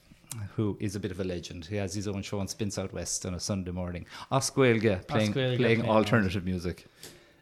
[0.56, 1.66] who is a bit of a legend.
[1.66, 4.06] He has his own show on Spin Southwest on a Sunday morning.
[4.32, 6.86] Osquelga playing, Oscuelga playing playing alternative music.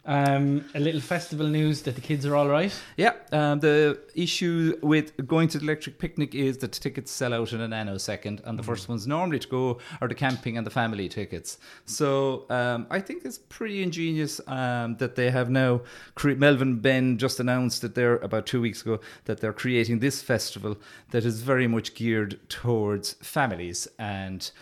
[0.09, 2.75] Um, a little festival news that the kids are all right.
[2.97, 7.53] Yeah, um, the issue with going to the electric picnic is that tickets sell out
[7.53, 10.71] in a nanosecond, and the first ones normally to go are the camping and the
[10.71, 11.59] family tickets.
[11.85, 15.83] So um, I think it's pretty ingenious um, that they have now.
[16.15, 20.23] Cre- Melvin Benn just announced that they're about two weeks ago that they're creating this
[20.23, 20.79] festival
[21.11, 24.53] that is very much geared towards families and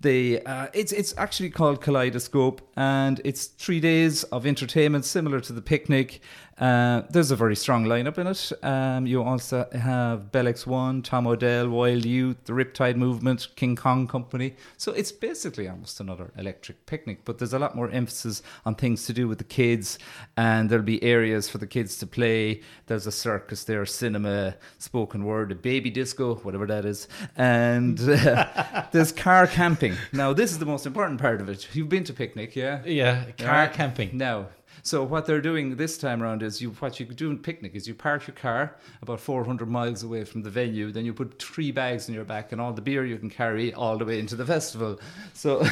[0.00, 5.52] they uh, it's it's actually called Kaleidoscope, and it's three days of entertainment similar to
[5.52, 6.20] the picnic.
[6.58, 8.50] Uh, there's a very strong lineup in it.
[8.64, 14.06] Um, you also have Bell X1, Tom Odell, Wild Youth, the Riptide Movement, King Kong
[14.08, 14.54] Company.
[14.78, 19.04] So it's basically almost another electric picnic, but there's a lot more emphasis on things
[19.04, 19.98] to do with the kids,
[20.38, 22.62] and there'll be areas for the kids to play.
[22.86, 28.84] There's a circus there, cinema, spoken word, a baby disco, whatever that is, and uh,
[28.92, 29.94] there's car camping.
[30.12, 31.68] Now, this is the most important part of it.
[31.74, 32.82] You've been to picnic, yeah?
[32.86, 33.72] Yeah, car Right.
[33.72, 34.16] camping.
[34.16, 34.46] Now,
[34.86, 37.88] so what they're doing this time around is you what you do in picnic is
[37.88, 41.72] you park your car about 400 miles away from the venue, then you put three
[41.72, 44.36] bags in your back and all the beer you can carry all the way into
[44.36, 45.00] the festival.
[45.32, 45.58] So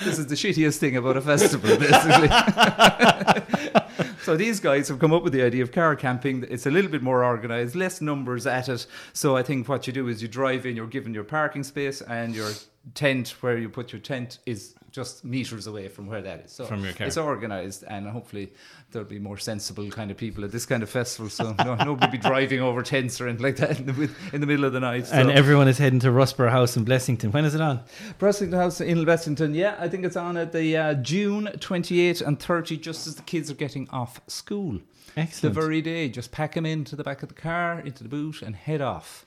[0.00, 2.28] this is the shittiest thing about a festival, basically.
[4.22, 6.46] so these guys have come up with the idea of car camping.
[6.48, 8.86] It's a little bit more organised, less numbers at it.
[9.12, 12.00] So I think what you do is you drive in, you're given your parking space
[12.00, 12.52] and your
[12.94, 16.52] tent where you put your tent is just meters away from where that is.
[16.52, 17.06] So From your car.
[17.06, 18.52] it's organised, and hopefully
[18.90, 21.30] there'll be more sensible kind of people at this kind of festival.
[21.30, 24.46] So no, nobody be driving over tents or anything like that in the, in the
[24.46, 25.06] middle of the night.
[25.06, 25.14] So.
[25.14, 27.32] And everyone is heading to Rusborough House in Blessington.
[27.32, 27.80] When is it on?
[28.18, 32.38] Pressington House in Westington, yeah, I think it's on at the uh, June 28 and
[32.38, 34.78] 30, just as the kids are getting off school.
[35.16, 35.54] Excellent.
[35.54, 38.42] The very day, just pack them into the back of the car, into the boot,
[38.42, 39.26] and head off.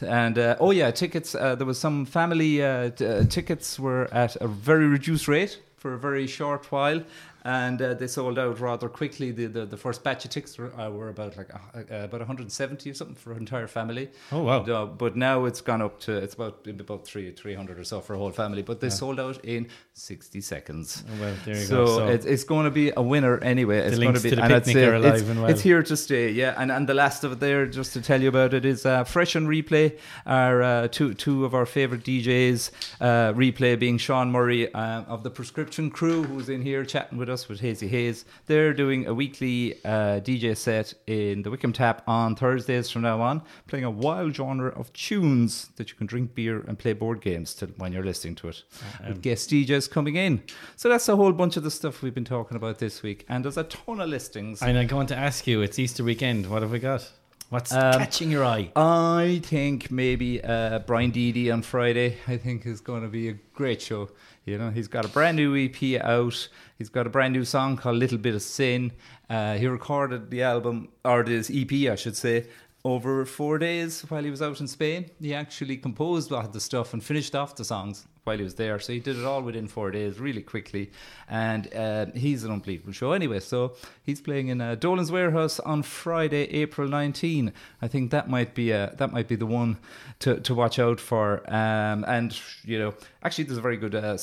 [0.00, 1.34] And uh, oh yeah, tickets.
[1.34, 5.60] Uh, there was some family uh, t- uh, tickets were at a very reduced rate
[5.76, 7.02] for a very short while,
[7.44, 9.30] and uh, they sold out rather quickly.
[9.32, 12.20] The the, the first batch of tickets were, uh, were about like uh, uh, about
[12.20, 14.10] 170 or something for an entire family.
[14.30, 14.86] Oh, wow.
[14.86, 18.18] But now it's gone up to it's about about three 300 or so for a
[18.18, 18.62] whole family.
[18.62, 21.04] But they sold out in 60 seconds.
[21.06, 21.98] Oh, well, there you so go.
[21.98, 23.78] So it's, it's going to be a winner anyway.
[23.78, 25.50] It's going to be to the and I'd picnic say are alive it's, and well.
[25.50, 26.30] it's here to stay.
[26.30, 28.86] Yeah, and and the last of it there, just to tell you about it, is
[28.86, 29.98] uh, fresh on replay.
[30.26, 32.70] Are uh, two two of our favorite DJs.
[33.00, 37.48] Uh, replay being Sean Murray of the Prescription Crew, who's in here chatting with us
[37.48, 38.24] with Hazy Hayes.
[38.46, 43.20] They're doing a weekly uh, DJ set in the Wickham Tap on Thursdays from now
[43.20, 47.20] on, playing a wild genre of tunes that you can drink beer and play board
[47.20, 48.62] games to when you're listening to it.
[49.08, 50.42] with guest DJs coming in.
[50.76, 53.24] So that's a whole bunch of the stuff we've been talking about this week.
[53.28, 54.62] And there's a ton of listings.
[54.62, 56.48] And I'm going to ask you, it's Easter weekend.
[56.48, 57.10] What have we got?
[57.48, 58.70] What's Um, catching your eye?
[58.74, 62.16] I think maybe uh, Brian Deady on Friday.
[62.26, 64.08] I think is going to be a great show.
[64.44, 66.48] You know, he's got a brand new EP out.
[66.76, 68.90] He's got a brand new song called "Little Bit of Sin."
[69.30, 72.46] Uh, he recorded the album or this EP, I should say,
[72.84, 75.10] over four days while he was out in Spain.
[75.20, 78.44] He actually composed a lot of the stuff and finished off the songs while he
[78.44, 78.78] was there.
[78.78, 80.90] So he did it all within four days, really quickly.
[81.28, 83.40] And uh, he's an unbelievable show anyway.
[83.40, 87.52] So he's playing in uh, Dolan's Warehouse on Friday, April 19.
[87.80, 89.78] I think that might be uh, that might be the one
[90.20, 91.42] to, to watch out for.
[91.52, 94.18] Um, and you know, actually, there's a very good uh,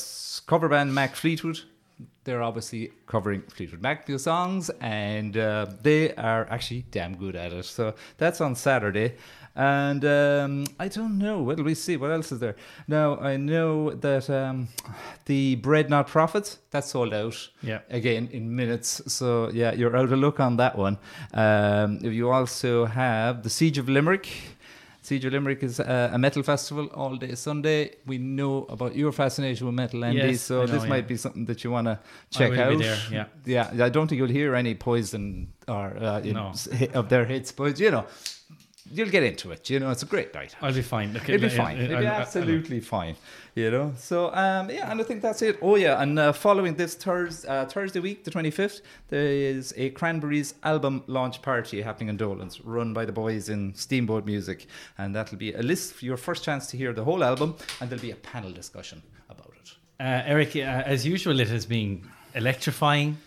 [0.47, 1.61] cover band, Mac Fleetwood.
[2.23, 7.51] They're obviously covering Fleetwood Mac new songs, and uh, they are actually damn good at
[7.53, 7.65] it.
[7.65, 9.15] So that's on Saturday.
[9.55, 11.41] And um, I don't know.
[11.41, 11.97] Well, we see.
[11.97, 12.55] What else is there?
[12.87, 14.67] Now, I know that um,
[15.25, 17.79] the Bread Not Profits, that's sold out Yeah.
[17.89, 19.01] again in minutes.
[19.07, 20.97] So, yeah, you're out of luck on that one.
[21.33, 24.29] Um, you also have the Siege of Limerick.
[25.09, 27.95] Siege Limerick is uh, a metal festival all day Sunday.
[28.05, 30.89] We know about your fascination with metal, Andy, Yes, so know, this yeah.
[30.89, 31.99] might be something that you want to
[32.29, 32.79] check out.
[33.11, 33.25] yeah.
[33.43, 33.85] yeah.
[33.85, 36.53] I don't think you'll hear any poison or uh, No.
[36.93, 38.05] of their hits, but you know,
[38.91, 39.69] you'll get into it.
[39.69, 40.55] You know, it's a great night.
[40.61, 41.13] I'll be fine.
[41.13, 41.77] Look, It'll be fine.
[41.77, 43.15] I- It'll I- be I- I- absolutely fine.
[43.55, 43.93] You know.
[43.97, 45.57] So um, yeah, and I think that's it.
[45.61, 49.73] Oh yeah, and uh, following this Thursday, uh, Thursday week, the twenty fifth, there is
[49.75, 54.67] a Cranberries album launch party happening in Dolan's, run by the boys in Steamboat Music,
[54.97, 57.89] and that'll be a list for your first chance to hear the whole album, and
[57.89, 59.71] there'll be a panel discussion about it.
[59.99, 63.17] Uh, Eric, uh, as usual, it has been electrifying.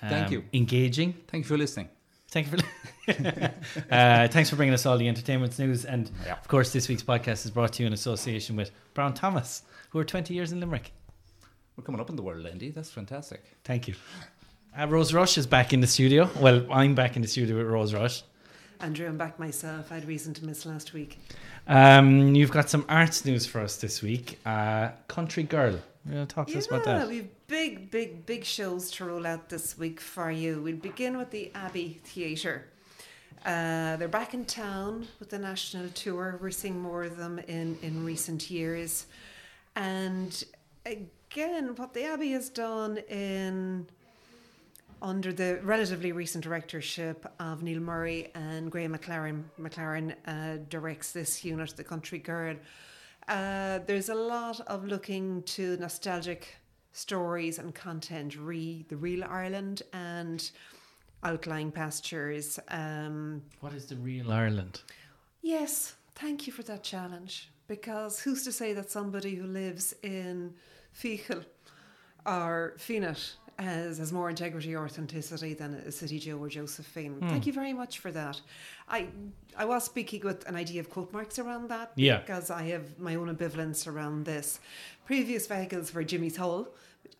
[0.00, 0.44] Thank um, you.
[0.54, 1.12] Engaging.
[1.28, 1.90] Thank you for listening.
[2.30, 2.64] Thank you for.
[3.90, 6.34] uh, thanks for bringing us all the entertainment news, and Yeah.
[6.34, 9.98] of course, this week's podcast is brought to you in association with Brown Thomas, who
[9.98, 10.92] are 20 years in Limerick.
[11.76, 12.70] We're coming up in the world, Andy.
[12.70, 13.42] That's fantastic.
[13.64, 13.94] Thank you.
[14.78, 16.30] Uh, Rose Rush is back in the studio.
[16.40, 18.22] Well, I'm back in the studio with Rose Rush.
[18.80, 19.90] Andrew, I'm back myself.
[19.90, 21.18] I had reason to miss last week.
[21.66, 24.38] Um, you've got some arts news for us this week.
[24.46, 25.80] Uh, Country Girl.
[26.08, 27.08] You want to talk to us about that?
[27.08, 30.62] we've big, big, big shows to roll out this week for you.
[30.62, 32.66] We'll begin with the Abbey Theatre.
[33.44, 36.38] Uh, they're back in town with the national tour.
[36.40, 39.06] We're seeing more of them in, in recent years.
[39.76, 40.42] And
[40.86, 43.86] again, what the Abbey has done in
[45.02, 51.42] under the relatively recent directorship of Neil Murray and Graham McLaren, McLaren uh, directs this
[51.44, 52.56] unit, the Country Girl.
[53.30, 56.56] Uh, there's a lot of looking to nostalgic
[56.92, 60.50] stories and content, re the real Ireland and
[61.22, 62.58] outlying pastures.
[62.68, 64.82] Um, What is the real Ireland?
[65.42, 67.50] yes, thank you for that challenge.
[67.68, 70.54] Because who's to say that somebody who lives in
[70.92, 71.44] Feakle
[72.26, 77.20] or Fenit has, has more integrity or authenticity than a City Joe or Josephine?
[77.20, 78.40] Thank you very much for that.
[78.88, 79.08] I
[79.56, 82.18] I was speaking with an idea of quote marks around that Yeah.
[82.20, 84.60] because I have my own ambivalence around this.
[85.04, 86.68] Previous vehicles were Jimmy's Hall,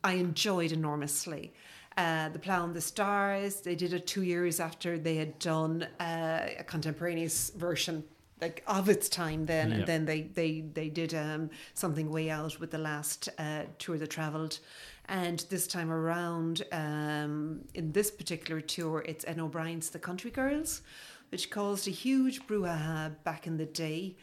[0.04, 1.52] I enjoyed enormously.
[1.96, 5.82] Uh, the Plough and the Stars, they did it two years after they had done
[5.98, 8.04] uh, a contemporaneous version
[8.40, 9.76] like of its time then Yeah.
[9.76, 13.98] and then they they they did um something way out with the last uh tour
[13.98, 14.60] that traveled
[15.06, 20.82] and this time around um in this particular tour it's Ed O'Brien's The Country Girls
[21.30, 24.16] which caused a huge brouhaha back in the day.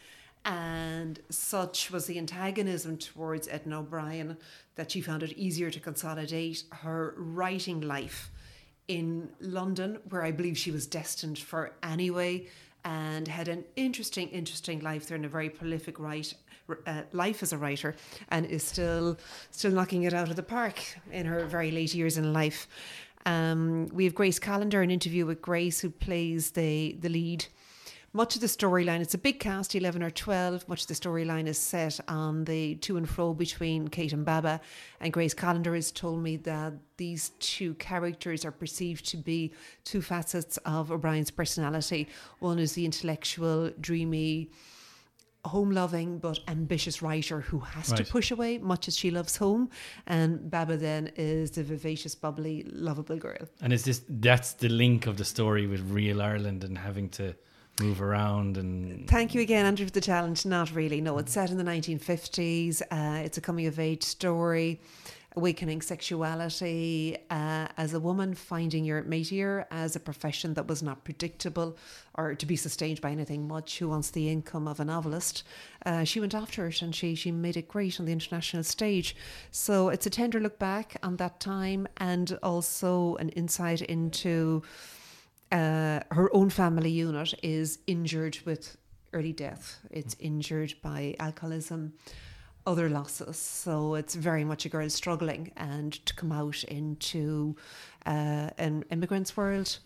[0.46, 4.38] And such was the antagonism towards Edna O'Brien
[4.76, 8.32] that she found it easier to consolidate her writing life
[8.88, 12.48] in London, where I believe she was destined for anyway,
[12.86, 16.34] and had an interesting, interesting life there and a very prolific write,
[16.86, 17.96] uh, life as a writer,
[18.30, 19.18] and is still
[19.52, 22.68] still knocking it out of the park in her very late years in life.
[23.26, 27.46] Um, we have Grace Callender, an interview with Grace, who plays the the lead.
[28.14, 30.68] Much of the storyline, it's a big cast, 11 or 12.
[30.68, 34.62] Much of the storyline is set on the to and fro between Kate and Baba.
[35.02, 39.54] And Grace Callender has told me that these two characters are perceived to be
[39.84, 42.08] two facets of O'Brien's personality.
[42.40, 44.50] One is the intellectual, dreamy,
[45.46, 49.70] home loving but ambitious writer who has to push away much as she loves home.
[50.06, 53.48] And Baba then is the vivacious, bubbly, lovable girl.
[53.62, 57.36] And is this that's the link of the story with real Ireland and having to
[57.80, 60.46] move around and Thank you again, Andrew, for the challenge.
[60.46, 61.02] Not really.
[61.02, 62.82] No, it's set in the 1950s.
[62.92, 64.82] Uh, it's a coming of age story,
[65.36, 71.04] awakening sexuality uh, as a woman, finding your métier as a profession that was not
[71.04, 71.78] predictable
[72.16, 73.78] or to be sustained by anything much.
[73.78, 75.44] Who wants the income of a novelist?
[75.86, 79.16] Uh, she went after it and she she made it great on the international stage.
[79.52, 84.64] So it's a tender look back on that time and also an insight into
[85.52, 88.78] uh, her own family unit is injured with
[89.14, 89.80] early death.
[89.90, 91.94] It's injured by alcoholism,
[92.68, 93.38] other losses.
[93.38, 97.56] So it's very much a girl struggling and to come out into
[98.06, 99.80] uh, an immigrant's world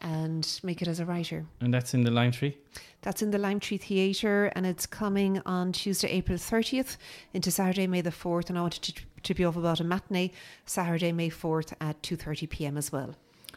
[0.00, 1.44] and make it as a writer.
[1.60, 2.56] and that's in the lime tree?
[3.02, 6.96] That's in the Lime Tree Theatre and it's coming on Tuesday, April 30th
[7.32, 8.48] into Saturday, May the 4th.
[8.48, 10.32] And I wanted to tip you off about a matinee,
[10.66, 13.14] Saturday, May 4th at 2.30pm as well.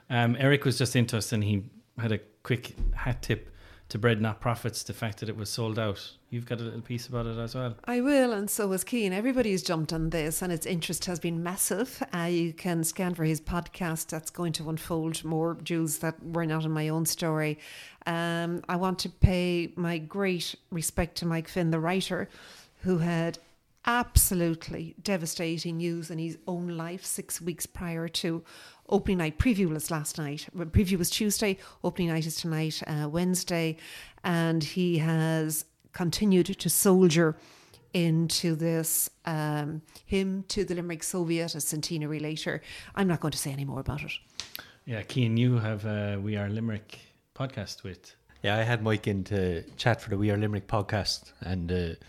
[0.10, 1.64] Um, Eric was just into us and he
[2.00, 3.51] had a quick hat tip
[3.92, 6.14] to Bread Not Profits, the fact that it was sold out.
[6.30, 7.76] You've got a little piece about it as well.
[7.84, 9.12] I will, and so was Keen.
[9.12, 12.02] Everybody's jumped on this, and its interest has been massive.
[12.16, 16.46] Uh, you can scan for his podcast that's going to unfold more jewels that were
[16.46, 17.60] not in my own story.
[18.06, 22.30] Um, I want to pay my great respect to Mike Finn, the writer,
[22.84, 23.40] who had
[23.86, 28.44] absolutely devastating news in his own life six weeks prior to
[28.90, 29.38] opening night.
[29.38, 30.48] Preview was last night.
[30.56, 31.58] Preview was Tuesday.
[31.84, 33.78] Opening night is tonight, uh, Wednesday,
[34.24, 37.36] and he has continued to soldier
[37.94, 42.62] into this um, him to the Limerick Soviet a centenary later.
[42.96, 44.12] I'm not going to say any more about it.
[44.86, 47.00] Yeah, Cian, you have uh, We Are Limerick
[47.36, 48.16] podcast with.
[48.44, 51.76] Yeah, I had Mike in to chat for the We Are Limerick podcast, and uh,
[51.76, 52.00] it,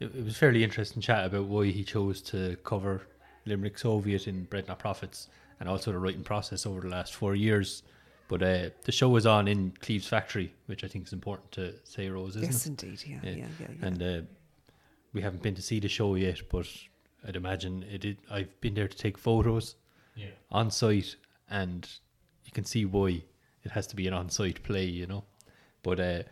[0.00, 3.02] it was fairly interesting chat about why he chose to cover
[3.46, 5.28] Limerick Soviet in Bread Not Profits,
[5.62, 7.84] and also the writing process over the last four years.
[8.26, 11.74] But uh, the show was on in Cleeves Factory, which I think is important to
[11.84, 12.82] say, Rose, isn't yes, it?
[12.82, 13.02] indeed.
[13.06, 13.30] Yeah, Yeah.
[13.30, 13.66] yeah, yeah.
[13.80, 13.86] yeah.
[13.86, 14.20] And uh,
[15.12, 16.66] we haven't been to see the show yet, but
[17.24, 18.00] I'd imagine it.
[18.00, 19.76] Did, I've been there to take photos
[20.16, 20.30] Yeah.
[20.50, 21.14] on site,
[21.48, 21.88] and
[22.44, 23.22] you can see why
[23.62, 25.22] it has to be an on site play, you know.
[25.84, 26.22] But uh,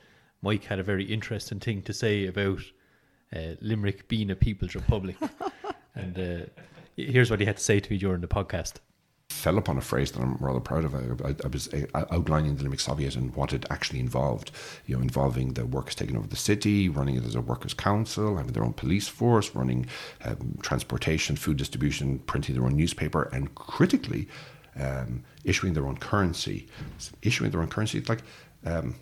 [0.43, 2.59] Mike had a very interesting thing to say about
[3.33, 5.14] uh, Limerick being a people's republic,
[5.95, 6.47] and uh,
[6.97, 8.78] here's what he had to say to me during the podcast.
[9.41, 10.95] Fell upon a phrase that I'm rather proud of.
[10.95, 14.51] I, I, I was uh, outlining the Limerick Soviet and what it actually involved.
[14.86, 18.36] You know, involving the workers taking over the city, running it as a workers' council,
[18.36, 19.86] having their own police force, running
[20.24, 24.28] um, transportation, food distribution, printing their own newspaper, and critically,
[24.78, 26.68] um, issuing their own currency.
[27.22, 28.22] Issuing their own currency, it's like.
[28.64, 28.95] Um,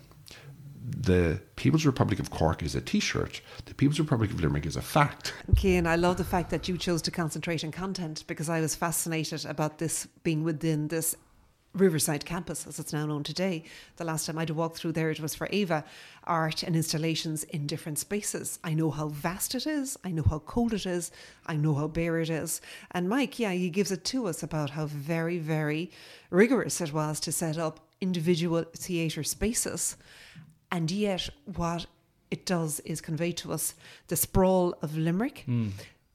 [0.83, 3.41] the People's Republic of Cork is a T-shirt.
[3.65, 5.33] The People's Republic of Limerick is a fact.
[5.55, 8.75] Cian, I love the fact that you chose to concentrate on content because I was
[8.75, 11.15] fascinated about this being within this
[11.75, 13.63] Riverside campus, as it's now known today.
[13.97, 15.85] The last time I'd walked through there, it was for EVA
[16.23, 18.57] art and installations in different spaces.
[18.63, 19.95] I know how vast it is.
[20.03, 21.11] I know how cold it is.
[21.45, 22.59] I know how bare it is.
[22.89, 25.91] And Mike, yeah, he gives it to us about how very, very
[26.31, 29.95] rigorous it was to set up individual theatre spaces.
[30.71, 31.87] And yet, what
[32.31, 33.73] it does is convey to us
[34.07, 35.45] the sprawl of Limerick,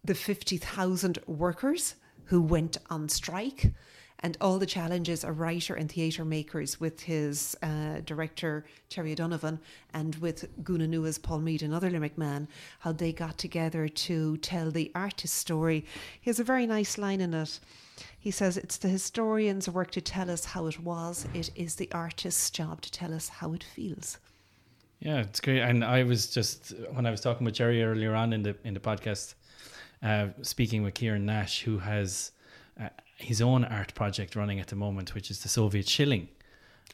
[0.05, 1.97] the 50,000 workers
[2.27, 3.73] who went on strike,
[4.21, 9.59] and all the challenges a writer and theatre makers with his uh, director Terry O'Donovan
[9.93, 12.49] and with Gúna Nua's Paul Meade, another Limerick man,
[12.79, 15.85] how they got together to tell the artist's story.
[16.21, 17.61] He has a very nice line in it.
[18.19, 21.91] He says, It's the historian's work to tell us how it was, it is the
[21.93, 24.19] artist's job to tell us how it feels.
[25.05, 25.61] Yeah, it's great.
[25.61, 28.73] And I was just when I was talking with Jerry earlier on in the in
[28.73, 29.35] the podcast,
[30.03, 32.33] uh, speaking with Kieran Nash, who has
[32.81, 32.89] uh,
[33.19, 36.29] his own art project running at the moment, which is the Soviet shilling.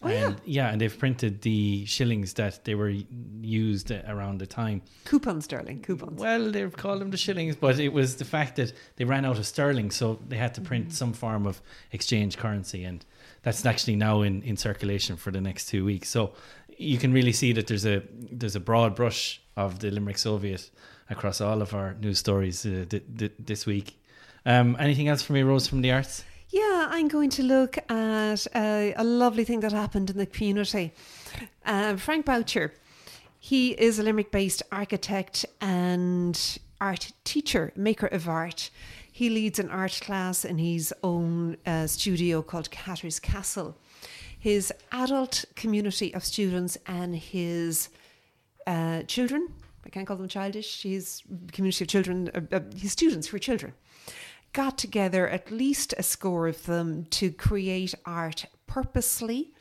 [0.02, 2.94] Oh, and yeah, and they've printed the shillings that they were
[3.42, 4.80] used around the time.
[5.04, 6.18] Coupons, sterling, coupons.
[6.18, 9.38] Well, they've called them the shillings, but it was the fact that they ran out
[9.38, 11.60] of sterling, so they had to print some form of
[11.92, 13.04] exchange currency, and
[13.42, 16.08] that's actually now in, in circulation for the next two weeks.
[16.08, 16.32] So
[16.80, 18.02] you can really see that there's a
[18.32, 20.70] there's a broad brush of the Limerick Soviet
[21.10, 24.02] across all of our news stories uh, th- th- this week.
[24.46, 26.24] Um, anything else for me, Rose, from the arts?
[26.48, 30.92] Yeah, I'm going to look at uh, a lovely thing that happened in the community.
[31.64, 32.72] Uh, Frank Boucher,
[33.38, 38.70] he is a Limerick based architect and art teacher, maker of art.
[39.12, 43.76] He leads an art class in his own uh, studio called Catter's Castle.
[44.40, 47.90] His adult community of students and his
[48.66, 49.48] uh, children,
[49.86, 51.22] I can't call them childish, his
[51.52, 53.74] community of children, uh, uh, his students who are children
[54.52, 59.52] got together at least a score of them to create art purposely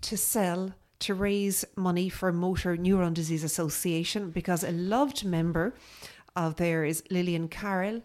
[0.00, 5.74] to sell to raise money for motor neuron disease association because a loved member
[6.34, 8.02] of there is lillian carroll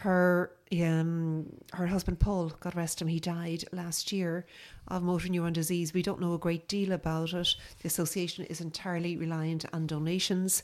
[0.00, 4.46] her um, her husband paul god rest him he died last year
[4.88, 8.60] of motor neuron disease we don't know a great deal about it the association is
[8.60, 10.62] entirely reliant on donations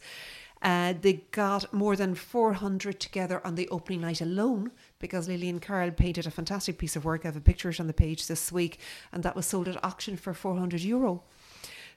[0.63, 5.91] uh, they got more than 400 together on the opening night alone because Lillian Carl
[5.91, 7.25] painted a fantastic piece of work.
[7.25, 8.81] I have a picture of it on the page this week,
[9.13, 11.23] and that was sold at auction for 400 euro.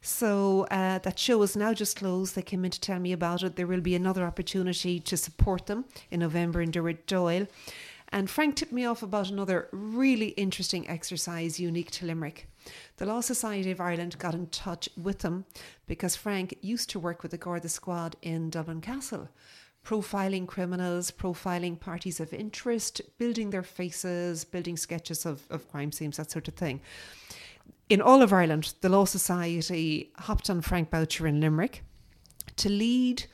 [0.01, 2.35] So uh, that show is now just closed.
[2.35, 3.55] They came in to tell me about it.
[3.55, 7.47] There will be another opportunity to support them in November in Derwent Doyle.
[8.11, 12.47] And Frank tipped me off about another really interesting exercise unique to Limerick.
[12.97, 15.45] The Law Society of Ireland got in touch with them
[15.85, 19.29] because Frank used to work with the Garda Squad in Dublin Castle,
[19.85, 26.17] profiling criminals, profiling parties of interest, building their faces, building sketches of, of crime scenes,
[26.17, 26.81] that sort of thing.
[27.89, 31.83] In all of Ireland, the Law Society hopped on Frank Boucher in Limerick
[32.57, 33.25] to lead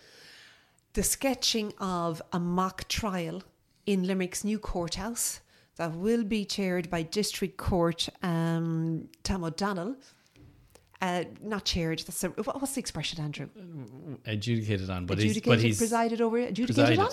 [0.93, 3.43] the sketching of a mock trial
[3.85, 5.41] in Limerick's new courthouse
[5.75, 9.97] that will be chaired by District Court um, Tom O'Donnell.
[11.01, 11.99] Uh, not chaired.
[11.99, 13.49] That's a, what's the expression, Andrew?
[14.25, 17.11] Adjudicated on, but he's adjudicated, but he's presided over, adjudicated presided, on.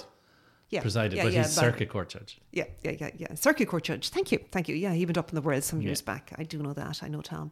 [0.73, 2.39] Yeah, presided, yeah, but yeah, he's circuit court judge.
[2.51, 3.35] Yeah, yeah, yeah, yeah.
[3.35, 4.09] Circuit Court judge.
[4.09, 4.75] Thank you, thank you.
[4.75, 6.15] Yeah, he went up in the world some years Yeah.
[6.15, 6.33] back.
[6.39, 7.03] I do know that.
[7.03, 7.51] I know Tom.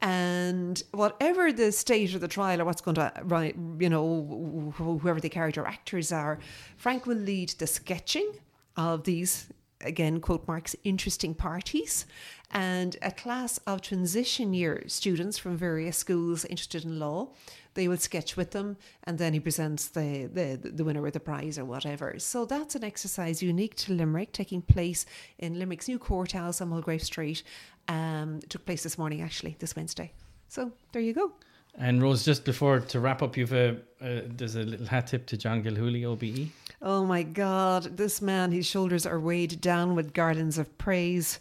[0.00, 5.20] And whatever the state of the trial or what's going to, right, you know, whoever
[5.20, 6.38] the character actors are,
[6.78, 8.30] Frank will lead the sketching
[8.76, 9.48] of these,
[9.82, 12.06] again, quote marks, interesting parties.
[12.50, 17.32] And a class of transition year students from various schools interested in law,
[17.76, 21.20] they will sketch with them and then he presents the, the, the winner with the
[21.20, 22.18] prize or whatever.
[22.18, 25.06] So that's an exercise unique to Limerick, taking place
[25.38, 27.44] in Limerick's new courthouse on Mulgrave Street.
[27.86, 30.10] Um, it took place this morning, actually, this Wednesday.
[30.48, 31.32] So there you go.
[31.78, 35.26] And Rose, just before to wrap up, you've a uh, there's a little hat tip
[35.26, 36.50] to John Gilhooly, OBE.
[36.82, 41.38] Oh my God, this man, his shoulders are weighed down with garlands of praise.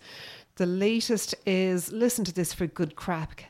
[0.56, 3.42] The latest is listen to this for good crap.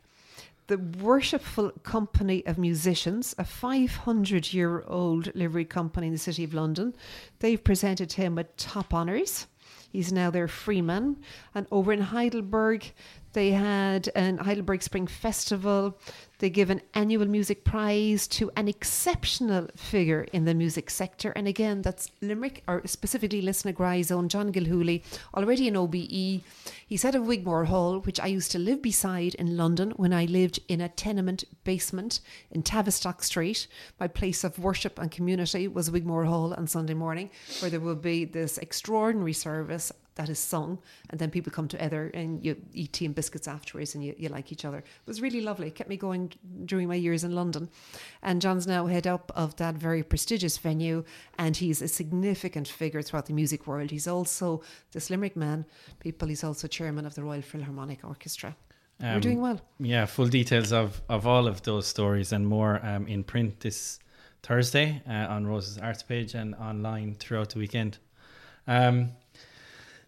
[0.68, 6.56] The Worshipful Company of Musicians, a 500 year old livery company in the City of
[6.56, 6.96] London,
[7.38, 9.46] they've presented him with top honours.
[9.92, 11.18] He's now their freeman.
[11.54, 12.92] And over in Heidelberg,
[13.36, 16.00] they had an Heidelberg Spring Festival.
[16.40, 21.32] They give an annual music prize to an exceptional figure in the music sector.
[21.32, 26.44] And again, that's Limerick, or specifically Lisnagry's own John Gilhooly, already an OBE.
[26.88, 30.26] He's head of Wigmore Hall, which I used to live beside in London when I
[30.26, 32.22] lived in a tenement basement
[32.52, 33.68] in Tavistock Street.
[34.00, 37.30] My place of worship and community was Wigmore Hall on Sunday morning,
[37.60, 42.10] where there will be this extraordinary service that is sung, and then people come together
[42.14, 44.80] and you eat tea and biscuits afterwards, and you, you like each other.
[44.80, 45.68] It was really lovely.
[45.68, 46.32] It kept me going
[46.66, 47.70] during my years in London,
[48.22, 51.04] and John's now head up of that very prestigious venue,
[51.38, 53.92] and he's a significant figure throughout the music world.
[53.92, 54.62] He's also
[54.92, 55.66] this Limerick man.
[56.00, 58.56] People, he's also chairman of the Royal Philharmonic Orchestra.
[59.02, 59.60] We're Um, doing well.
[59.80, 64.00] Yeah, full details of, of all of those stories and more um, in print this
[64.42, 67.98] Thursday uh, on Rose's Arts page and online throughout the weekend.
[68.68, 69.12] Um,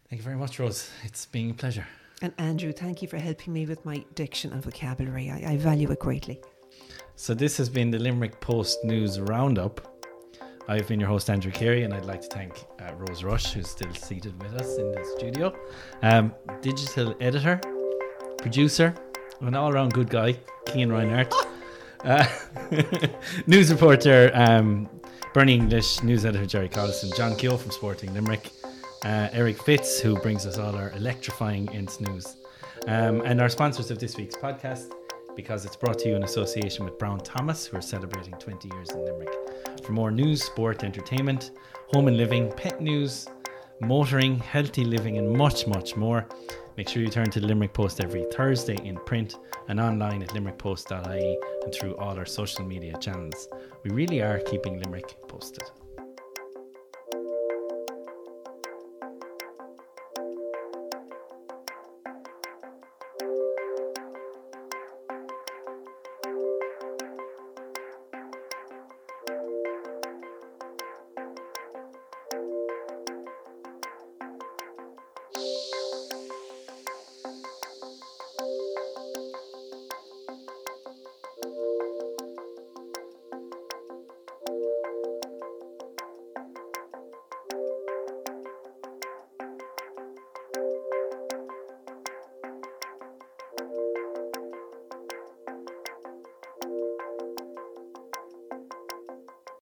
[0.10, 0.90] thank you very much, Rose.
[1.04, 1.88] It's been a pleasure.
[2.22, 5.30] And Andrew, thank you for helping me with my diction and vocabulary.
[5.30, 6.42] I, I value it greatly.
[7.16, 10.06] So this has been the Limerick Post News Roundup.
[10.68, 13.70] I've been your host Andrew Carey, and I'd like to thank uh, Rose Rush, who's
[13.70, 15.56] still seated with us in the studio,
[16.02, 17.62] um, digital editor,
[18.38, 18.94] producer,
[19.42, 20.38] an all-round good guy,
[20.68, 21.34] Cian Reinhardt,
[22.04, 22.26] uh,
[23.48, 24.90] news reporter, um,
[25.34, 28.52] Bernie English, news editor Jerry Collison, John Keogh from Sporting Limerick,
[29.06, 32.38] uh, Eric Fitz, who brings us all our electrifying Ints news,
[32.88, 34.94] um, and our sponsors of this week's podcast
[35.38, 38.90] because it's brought to you in association with Brown Thomas, who are celebrating 20 years
[38.90, 39.30] in Limerick.
[39.84, 41.52] For more news, sport, entertainment,
[41.94, 43.28] home and living, pet news,
[43.80, 46.28] motoring, healthy living, and much, much more,
[46.76, 49.38] make sure you turn to the Limerick Post every Thursday in print
[49.68, 53.48] and online at limerickpost.ie and through all our social media channels.
[53.84, 55.70] We really are keeping Limerick posted.